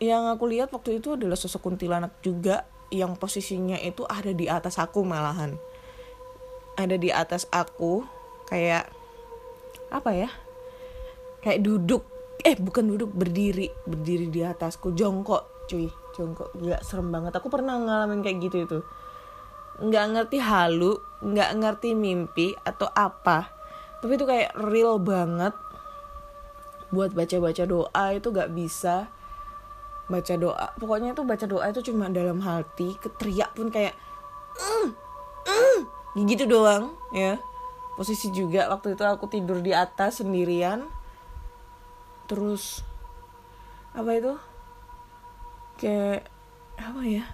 yang 0.00 0.24
aku 0.32 0.48
lihat 0.48 0.72
waktu 0.72 1.04
itu 1.04 1.20
adalah 1.20 1.36
sosok 1.36 1.68
kuntilanak 1.68 2.16
juga 2.24 2.64
yang 2.88 3.12
posisinya 3.12 3.76
itu 3.76 4.08
ada 4.08 4.32
di 4.32 4.46
atas 4.46 4.78
aku 4.78 5.02
malahan 5.02 5.58
ada 6.76 6.94
di 7.00 7.08
atas 7.08 7.48
aku 7.50 8.04
kayak 8.46 8.86
apa 9.88 10.10
ya 10.12 10.30
kayak 11.42 11.64
duduk 11.64 12.04
eh 12.44 12.54
bukan 12.54 12.84
duduk 12.94 13.10
berdiri 13.10 13.72
berdiri 13.88 14.28
di 14.30 14.44
atasku 14.44 14.92
jongkok 14.92 15.66
cuy 15.66 15.90
jongkok 16.14 16.54
gila 16.54 16.78
serem 16.84 17.10
banget 17.10 17.34
aku 17.34 17.50
pernah 17.50 17.80
ngalamin 17.80 18.22
kayak 18.22 18.38
gitu 18.46 18.56
itu. 18.68 18.78
Nggak 19.76 20.06
ngerti 20.14 20.38
halu 20.40 20.96
nggak 21.20 21.50
ngerti 21.58 21.96
mimpi 21.96 22.52
atau 22.64 22.88
apa 22.92 23.56
tapi 24.00 24.22
itu 24.22 24.26
kayak 24.28 24.54
real 24.68 25.00
banget. 25.00 25.56
Buat 26.94 27.18
baca-baca 27.18 27.66
doa 27.66 28.04
itu 28.14 28.30
gak 28.30 28.54
bisa. 28.54 29.10
Baca 30.06 30.34
doa 30.38 30.70
pokoknya 30.78 31.18
itu 31.18 31.26
baca 31.26 31.44
doa 31.50 31.66
itu 31.66 31.90
cuma 31.90 32.06
dalam 32.06 32.38
hati 32.38 32.94
keteriak 33.02 33.50
pun 33.58 33.74
kayak 33.74 33.98
mm, 34.54 34.94
mm, 35.50 35.78
gitu 36.24 36.48
doang 36.48 36.96
ya. 37.12 37.36
Posisi 37.96 38.32
juga 38.32 38.72
waktu 38.72 38.96
itu 38.96 39.04
aku 39.04 39.28
tidur 39.28 39.60
di 39.60 39.76
atas 39.76 40.24
sendirian. 40.24 40.84
Terus 42.24 42.80
apa 43.92 44.10
itu? 44.16 44.32
Kayak 45.76 46.28
apa 46.80 47.00
ya? 47.04 47.24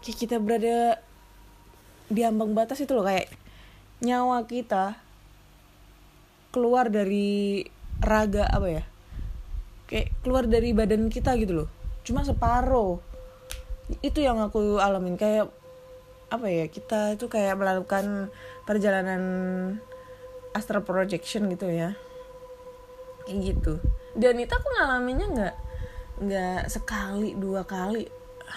Kayak 0.00 0.16
kita 0.16 0.36
berada 0.40 1.00
di 2.08 2.20
ambang 2.24 2.56
batas 2.56 2.80
itu 2.80 2.94
loh 2.94 3.02
kayak 3.02 3.32
nyawa 3.98 4.46
kita 4.46 5.00
keluar 6.52 6.88
dari 6.88 7.64
raga 8.00 8.48
apa 8.48 8.68
ya? 8.68 8.84
Kayak 9.88 10.08
keluar 10.24 10.44
dari 10.48 10.72
badan 10.72 11.12
kita 11.12 11.36
gitu 11.36 11.64
loh. 11.64 11.68
Cuma 12.04 12.24
separuh. 12.24 13.00
Itu 14.00 14.20
yang 14.24 14.40
aku 14.40 14.80
alamin 14.80 15.16
kayak 15.16 15.48
apa 16.26 16.46
ya 16.50 16.66
kita 16.66 17.14
itu 17.14 17.30
kayak 17.30 17.54
melakukan 17.54 18.34
perjalanan 18.66 19.22
astral 20.56 20.82
projection 20.82 21.46
gitu 21.52 21.70
ya. 21.70 21.94
Kayak 23.26 23.38
gitu. 23.54 23.74
Dan 24.16 24.40
itu 24.40 24.50
aku 24.50 24.68
ngalaminnya 24.80 25.26
nggak 25.30 25.56
nggak 26.16 26.62
sekali 26.72 27.36
dua 27.36 27.68
kali 27.68 28.08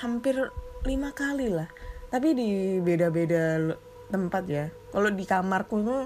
hampir 0.01 0.49
lima 0.88 1.11
kali 1.11 1.51
lah. 1.51 1.67
Tapi 2.09 2.34
di 2.34 2.49
beda-beda 2.82 3.76
tempat 4.09 4.43
ya. 4.49 4.65
Kalau 4.89 5.09
di 5.13 5.26
kamarku 5.28 5.76
tuh 5.86 6.03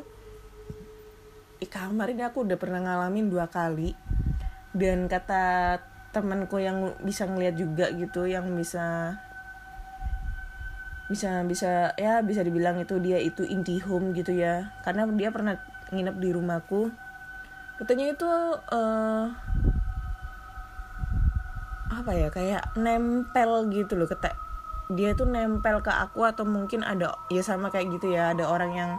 di 1.64 1.68
kamar 1.72 2.12
ini 2.12 2.28
aku 2.28 2.44
udah 2.44 2.58
pernah 2.60 2.84
ngalamin 2.84 3.32
dua 3.32 3.48
kali. 3.48 3.96
Dan 4.74 5.06
kata 5.06 5.78
temanku 6.14 6.62
yang 6.62 6.98
bisa 7.02 7.26
ngeliat 7.26 7.56
juga 7.58 7.90
gitu 7.94 8.30
yang 8.30 8.54
bisa 8.54 9.18
bisa 11.12 11.44
bisa 11.44 11.92
ya 12.00 12.24
bisa 12.24 12.42
dibilang 12.42 12.80
itu 12.80 12.98
dia 13.04 13.20
itu 13.20 13.44
inti 13.44 13.80
home 13.84 14.16
gitu 14.16 14.32
ya. 14.34 14.72
Karena 14.86 15.08
dia 15.12 15.30
pernah 15.30 15.60
nginep 15.92 16.16
di 16.18 16.30
rumahku. 16.32 16.90
Katanya 17.80 18.06
itu 18.14 18.30
eh 18.72 19.26
apa 21.94 22.12
ya 22.18 22.28
kayak 22.34 22.76
nempel 22.80 23.70
gitu 23.70 23.96
loh 24.00 24.10
ketek. 24.10 24.34
Dia 24.94 25.16
tuh 25.16 25.30
nempel 25.30 25.80
ke 25.80 25.92
aku 25.92 26.28
atau 26.28 26.44
mungkin 26.44 26.84
ada 26.84 27.16
ya 27.32 27.42
sama 27.46 27.72
kayak 27.72 27.98
gitu 28.00 28.12
ya 28.12 28.36
ada 28.36 28.50
orang 28.50 28.72
yang 28.76 28.92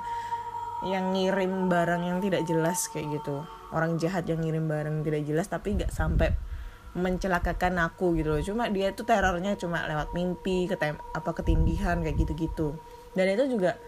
yang 0.85 1.17
ngirim 1.17 1.73
barang 1.73 2.05
yang 2.05 2.19
tidak 2.21 2.45
jelas 2.45 2.89
kayak 2.93 3.21
gitu. 3.21 3.45
Orang 3.75 3.99
jahat 3.99 4.29
yang 4.29 4.45
ngirim 4.45 4.71
barang 4.71 5.01
yang 5.01 5.07
tidak 5.07 5.23
jelas 5.27 5.47
tapi 5.51 5.75
nggak 5.75 5.91
sampai 5.91 6.37
mencelakakan 6.95 7.83
aku 7.83 8.15
gitu 8.15 8.39
loh. 8.39 8.43
Cuma 8.43 8.71
dia 8.71 8.95
itu 8.95 9.03
terornya 9.03 9.59
cuma 9.59 9.83
lewat 9.85 10.15
mimpi 10.15 10.71
ketem 10.71 10.99
apa 11.11 11.31
ketindihan 11.35 11.99
kayak 12.01 12.17
gitu-gitu. 12.23 12.79
Dan 13.15 13.35
itu 13.35 13.59
juga 13.59 13.79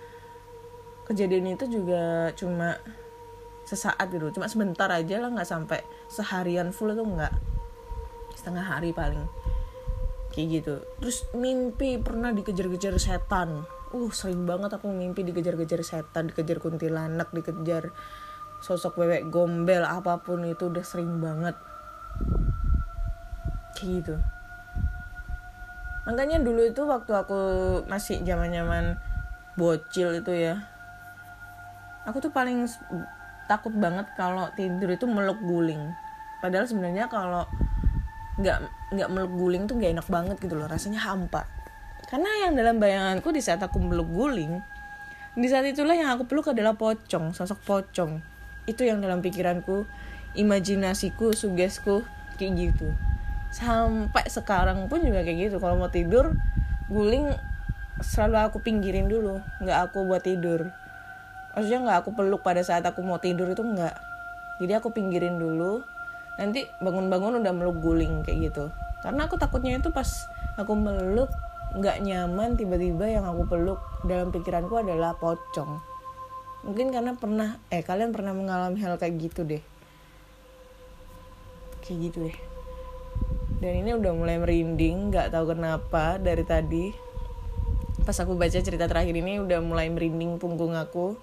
kejadian 1.07 1.55
itu 1.55 1.71
juga 1.71 2.35
cuma 2.35 2.83
sesaat 3.63 4.11
gitu. 4.11 4.35
Cuma 4.35 4.51
sebentar 4.51 4.91
aja 4.91 5.23
lah 5.23 5.31
nggak 5.31 5.47
sampai 5.47 5.81
seharian 6.11 6.75
full 6.75 6.91
itu 6.91 7.03
nggak. 7.03 7.33
Setengah 8.35 8.67
hari 8.67 8.91
paling. 8.91 9.27
Kayak 10.35 10.47
gitu. 10.61 10.75
Terus 10.99 11.19
mimpi 11.33 12.03
pernah 12.03 12.35
dikejar-kejar 12.35 12.99
setan. 12.99 13.65
Uh 13.95 14.11
sering 14.11 14.51
banget 14.51 14.75
aku 14.75 14.91
mimpi 14.91 15.23
dikejar-kejar 15.23 15.87
setan 15.87 16.35
dikejar 16.35 16.59
kuntilanak 16.59 17.31
dikejar 17.31 17.95
sosok 18.59 18.99
bebek 18.99 19.31
gombel 19.31 19.87
apa 19.87 20.27
pun 20.27 20.43
itu 20.43 20.67
udah 20.67 20.83
sering 20.83 21.23
banget 21.23 21.55
gitu 23.83 24.17
makanya 26.07 26.39
dulu 26.39 26.63
itu 26.63 26.87
waktu 26.87 27.13
aku 27.13 27.41
masih 27.91 28.23
zaman 28.23 28.55
zaman 28.55 28.95
bocil 29.59 30.15
itu 30.15 30.33
ya 30.33 30.63
aku 32.07 32.23
tuh 32.23 32.31
paling 32.31 32.65
takut 33.51 33.75
banget 33.75 34.07
kalau 34.15 34.51
tidur 34.55 34.95
itu 34.95 35.07
meluk 35.07 35.39
guling. 35.43 35.95
Padahal 36.43 36.67
sebenarnya 36.67 37.11
kalau 37.11 37.47
nggak 38.39 38.59
nggak 38.95 39.09
meluk 39.11 39.33
guling 39.33 39.65
tuh 39.67 39.75
nggak 39.81 39.93
enak 39.99 40.07
banget 40.07 40.37
gitu 40.39 40.55
loh 40.55 40.71
rasanya 40.71 41.03
hampa. 41.03 41.47
Karena 42.07 42.47
yang 42.47 42.55
dalam 42.55 42.79
bayanganku 42.79 43.35
di 43.35 43.43
saat 43.43 43.59
aku 43.59 43.83
meluk 43.83 44.07
guling 44.07 44.63
di 45.37 45.47
saat 45.51 45.67
itulah 45.67 45.93
yang 45.93 46.15
aku 46.15 46.25
peluk 46.31 46.55
adalah 46.55 46.79
pocong 46.79 47.35
sosok 47.35 47.59
pocong. 47.67 48.23
Itu 48.71 48.87
yang 48.87 49.03
dalam 49.03 49.23
pikiranku 49.23 49.87
imajinasiku 50.39 51.35
sugesku 51.35 52.07
kayak 52.37 52.53
gitu 52.71 52.93
sampai 53.57 54.29
sekarang 54.29 54.85
pun 54.93 55.01
juga 55.01 55.25
kayak 55.25 55.49
gitu. 55.49 55.57
Kalau 55.57 55.81
mau 55.81 55.89
tidur 55.89 56.37
guling 56.93 57.33
selalu 58.05 58.37
aku 58.53 58.61
pinggirin 58.61 59.09
dulu. 59.09 59.41
Nggak 59.65 59.79
aku 59.91 60.05
buat 60.05 60.21
tidur. 60.21 60.69
Maksudnya 61.57 61.81
nggak 61.89 61.99
aku 62.05 62.11
peluk 62.13 62.45
pada 62.45 62.61
saat 62.61 62.85
aku 62.85 63.01
mau 63.01 63.17
tidur 63.17 63.49
itu 63.49 63.65
nggak. 63.65 63.97
Jadi 64.61 64.73
aku 64.77 64.93
pinggirin 64.93 65.41
dulu. 65.41 65.81
Nanti 66.37 66.69
bangun-bangun 66.85 67.41
udah 67.41 67.53
meluk 67.57 67.81
guling 67.81 68.21
kayak 68.29 68.53
gitu. 68.53 68.69
Karena 69.01 69.25
aku 69.25 69.41
takutnya 69.41 69.81
itu 69.81 69.89
pas 69.89 70.29
aku 70.61 70.77
meluk 70.77 71.33
nggak 71.81 72.05
nyaman 72.05 72.61
tiba-tiba 72.61 73.09
yang 73.09 73.25
aku 73.25 73.49
peluk 73.49 73.81
dalam 74.05 74.29
pikiranku 74.29 74.77
adalah 74.77 75.17
pocong. 75.17 75.81
Mungkin 76.69 76.93
karena 76.93 77.17
pernah 77.17 77.57
eh 77.73 77.81
kalian 77.81 78.13
pernah 78.13 78.37
mengalami 78.37 78.85
hal 78.85 79.01
kayak 79.01 79.17
gitu 79.17 79.49
deh. 79.49 79.65
Kayak 81.81 82.13
gitu 82.13 82.19
deh 82.29 82.56
dan 83.57 83.73
ini 83.73 83.97
udah 83.97 84.13
mulai 84.13 84.37
merinding 84.37 85.09
nggak 85.09 85.33
tahu 85.33 85.57
kenapa 85.57 86.21
dari 86.21 86.45
tadi. 86.45 86.93
Pas 88.05 88.17
aku 88.21 88.37
baca 88.37 88.61
cerita 88.61 88.85
terakhir 88.85 89.17
ini 89.17 89.41
udah 89.41 89.65
mulai 89.65 89.89
merinding 89.89 90.37
punggung 90.37 90.77
aku. 90.77 91.17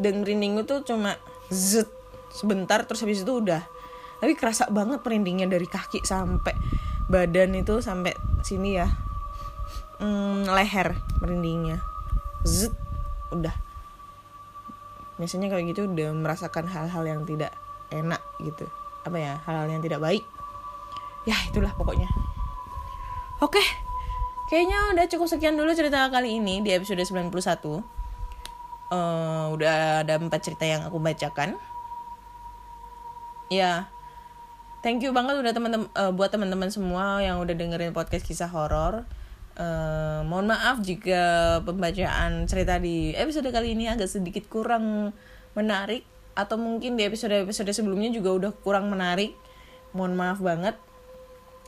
Dan 0.00 0.24
merinding 0.24 0.64
itu 0.64 0.80
cuma 0.88 1.20
zet 1.52 1.88
sebentar 2.32 2.88
terus 2.88 3.04
habis 3.04 3.20
itu 3.20 3.44
udah. 3.44 3.60
Tapi 4.24 4.32
kerasa 4.32 4.72
banget 4.72 5.04
merindingnya 5.04 5.44
dari 5.52 5.68
kaki 5.68 6.00
sampai 6.00 6.56
badan 7.12 7.52
itu 7.60 7.84
sampai 7.84 8.16
sini 8.40 8.80
ya. 8.80 8.88
Hmm, 10.00 10.48
leher 10.48 10.96
merindingnya. 11.20 11.84
Zet 12.48 12.72
udah. 13.28 13.52
Biasanya 15.20 15.52
kayak 15.52 15.76
gitu 15.76 15.84
udah 15.84 16.16
merasakan 16.16 16.64
hal-hal 16.64 17.04
yang 17.04 17.28
tidak 17.28 17.52
enak 17.92 18.24
gitu. 18.40 18.64
Apa 19.04 19.20
ya 19.20 19.34
hal-hal 19.44 19.68
yang 19.68 19.84
tidak 19.84 20.00
baik 20.00 20.24
ya 21.28 21.36
itulah 21.48 21.72
pokoknya. 21.74 22.10
Oke 23.42 23.62
kayaknya 24.52 24.92
udah 24.92 25.08
cukup 25.08 25.32
sekian 25.32 25.56
dulu 25.56 25.72
cerita 25.72 26.12
kali 26.12 26.36
ini 26.36 26.60
di 26.60 26.76
episode 26.76 27.00
91 27.00 27.32
uh, 28.92 29.48
udah 29.48 30.04
ada 30.04 30.20
empat 30.20 30.40
cerita 30.44 30.68
yang 30.68 30.84
aku 30.84 31.00
bacakan. 31.00 31.56
Ya 33.48 33.88
thank 34.84 35.00
you 35.00 35.16
banget 35.16 35.40
udah 35.40 35.56
teman-teman 35.56 35.88
uh, 35.96 36.12
buat 36.12 36.28
teman-teman 36.28 36.68
semua 36.68 37.24
yang 37.24 37.40
udah 37.40 37.56
dengerin 37.56 37.96
podcast 37.96 38.28
kisah 38.28 38.52
horor. 38.52 39.08
Uh, 39.56 40.20
mohon 40.28 40.48
maaf 40.52 40.80
jika 40.84 41.60
pembacaan 41.64 42.44
cerita 42.44 42.76
di 42.76 43.16
episode 43.16 43.48
kali 43.48 43.72
ini 43.72 43.88
agak 43.88 44.08
sedikit 44.08 44.48
kurang 44.48 45.16
menarik 45.56 46.04
atau 46.32 46.56
mungkin 46.56 46.96
di 46.96 47.04
episode-episode 47.04 47.68
sebelumnya 47.72 48.12
juga 48.12 48.36
udah 48.36 48.52
kurang 48.60 48.92
menarik. 48.92 49.32
Mohon 49.96 50.12
maaf 50.16 50.40
banget 50.44 50.76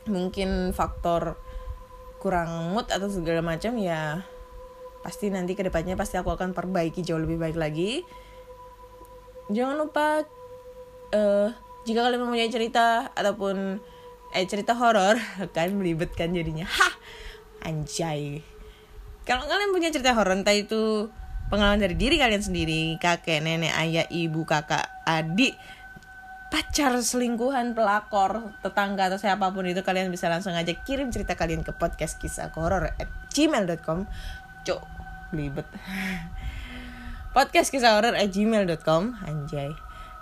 mungkin 0.08 0.72
faktor 0.76 1.38
kurang 2.20 2.72
mood 2.72 2.88
atau 2.88 3.08
segala 3.12 3.44
macam 3.44 3.76
ya 3.76 4.24
pasti 5.04 5.28
nanti 5.28 5.52
ke 5.52 5.60
depannya 5.60 6.00
pasti 6.00 6.16
aku 6.16 6.32
akan 6.32 6.56
perbaiki 6.56 7.04
jauh 7.04 7.20
lebih 7.20 7.36
baik 7.36 7.60
lagi. 7.60 8.00
Jangan 9.52 9.76
lupa 9.76 10.24
uh, 11.12 11.48
jika 11.84 12.00
kalian 12.00 12.24
mempunyai 12.24 12.48
cerita 12.48 13.12
ataupun 13.12 13.76
eh 14.32 14.46
cerita 14.48 14.72
horor 14.72 15.20
kan 15.54 15.68
belibet 15.76 16.16
kan 16.16 16.32
jadinya. 16.32 16.64
Hah 16.64 16.94
anjay. 17.68 18.40
Kalau 19.28 19.44
kalian 19.44 19.72
punya 19.72 19.92
cerita 19.92 20.16
horor 20.16 20.36
entah 20.36 20.56
itu 20.56 21.08
pengalaman 21.52 21.84
dari 21.84 21.96
diri 21.96 22.16
kalian 22.16 22.40
sendiri 22.40 22.96
kakek 22.96 23.44
nenek 23.44 23.72
ayah 23.76 24.08
ibu 24.08 24.48
kakak 24.48 24.88
adik 25.04 25.52
pacar 26.54 26.94
selingkuhan 27.02 27.74
pelakor 27.74 28.54
tetangga 28.62 29.10
atau 29.10 29.18
siapa 29.18 29.50
pun 29.50 29.66
itu 29.66 29.82
kalian 29.82 30.06
bisa 30.14 30.30
langsung 30.30 30.54
aja 30.54 30.70
kirim 30.70 31.10
cerita 31.10 31.34
kalian 31.34 31.66
ke 31.66 31.74
podcast 31.74 32.22
kisah 32.22 32.54
horor 32.54 32.94
at 32.94 33.10
gmail.com 33.34 34.06
cok 34.62 34.82
belibet 35.34 35.66
podcast 37.34 37.74
kisah 37.74 37.98
horor 37.98 38.14
at 38.14 38.30
gmail.com 38.30 39.18
anjay. 39.26 39.74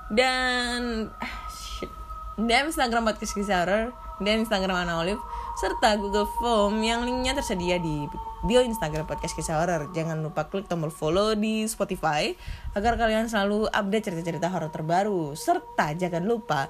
Dan 0.08 1.12
ah, 1.20 1.36
shit. 1.52 1.92
dan 2.40 2.72
instagram 2.72 3.04
podcast 3.04 3.36
kisah 3.36 3.68
horor 3.68 3.92
dan 4.24 4.48
instagram 4.48 4.88
Ana 4.88 5.04
Olive 5.04 5.20
serta 5.62 5.94
Google 5.94 6.26
Form 6.26 6.82
yang 6.82 7.06
linknya 7.06 7.38
tersedia 7.38 7.78
di 7.78 8.10
bio 8.42 8.66
Instagram 8.66 9.06
podcast 9.06 9.30
kisah 9.38 9.62
horor. 9.62 9.94
Jangan 9.94 10.18
lupa 10.18 10.50
klik 10.50 10.66
tombol 10.66 10.90
follow 10.90 11.38
di 11.38 11.70
Spotify 11.70 12.34
agar 12.74 12.98
kalian 12.98 13.30
selalu 13.30 13.70
update 13.70 14.10
cerita-cerita 14.10 14.50
horor 14.50 14.74
terbaru. 14.74 15.38
Serta 15.38 15.94
jangan 15.94 16.26
lupa 16.26 16.66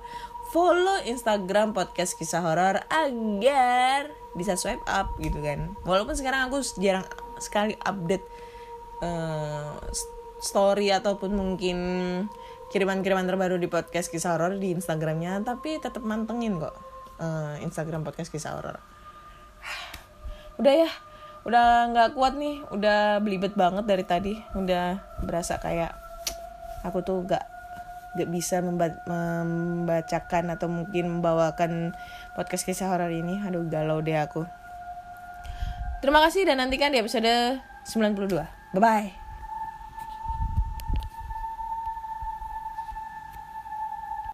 follow 0.53 1.01
Instagram 1.09 1.73
podcast 1.73 2.21
kisah 2.21 2.45
horor 2.45 2.85
agar 2.93 4.13
bisa 4.37 4.61
swipe 4.61 4.85
up 4.85 5.17
gitu 5.17 5.41
kan. 5.41 5.73
Walaupun 5.89 6.13
sekarang 6.13 6.53
aku 6.53 6.61
jarang 6.77 7.09
sekali 7.41 7.73
update 7.89 8.29
uh, 9.01 9.73
story 10.37 10.93
ataupun 10.93 11.33
mungkin 11.33 11.79
kiriman-kiriman 12.69 13.25
terbaru 13.25 13.57
di 13.57 13.73
podcast 13.73 14.13
kisah 14.13 14.37
horor 14.37 14.61
di 14.61 14.77
Instagramnya, 14.77 15.41
tapi 15.41 15.81
tetap 15.81 16.05
mantengin 16.05 16.61
kok 16.61 16.92
uh, 17.19 17.59
Instagram 17.61 18.07
podcast 18.07 18.31
kisah 18.31 18.57
horor. 18.57 18.79
Udah 20.61 20.75
ya, 20.87 20.91
udah 21.43 21.91
nggak 21.91 22.09
kuat 22.15 22.39
nih 22.39 22.63
udah 22.71 23.19
belibet 23.19 23.59
banget 23.59 23.83
dari 23.83 24.05
tadi 24.07 24.39
udah 24.55 25.03
berasa 25.27 25.59
kayak 25.59 25.91
aku 26.87 27.03
tuh 27.03 27.27
gak 27.27 27.43
gak 28.15 28.31
bisa 28.31 28.63
membacakan 28.63 30.53
atau 30.55 30.69
mungkin 30.71 31.19
membawakan 31.19 31.97
podcast 32.37 32.69
kisah 32.69 32.93
horor 32.93 33.11
ini. 33.11 33.41
Aduh 33.43 33.65
galau 33.67 34.05
deh 34.05 34.15
aku. 34.15 34.45
Terima 36.05 36.21
kasih 36.23 36.45
dan 36.47 36.61
nantikan 36.61 36.93
di 36.93 37.01
episode 37.01 37.59
92 37.87 38.73
bye 38.73 38.81
bye 38.81 39.22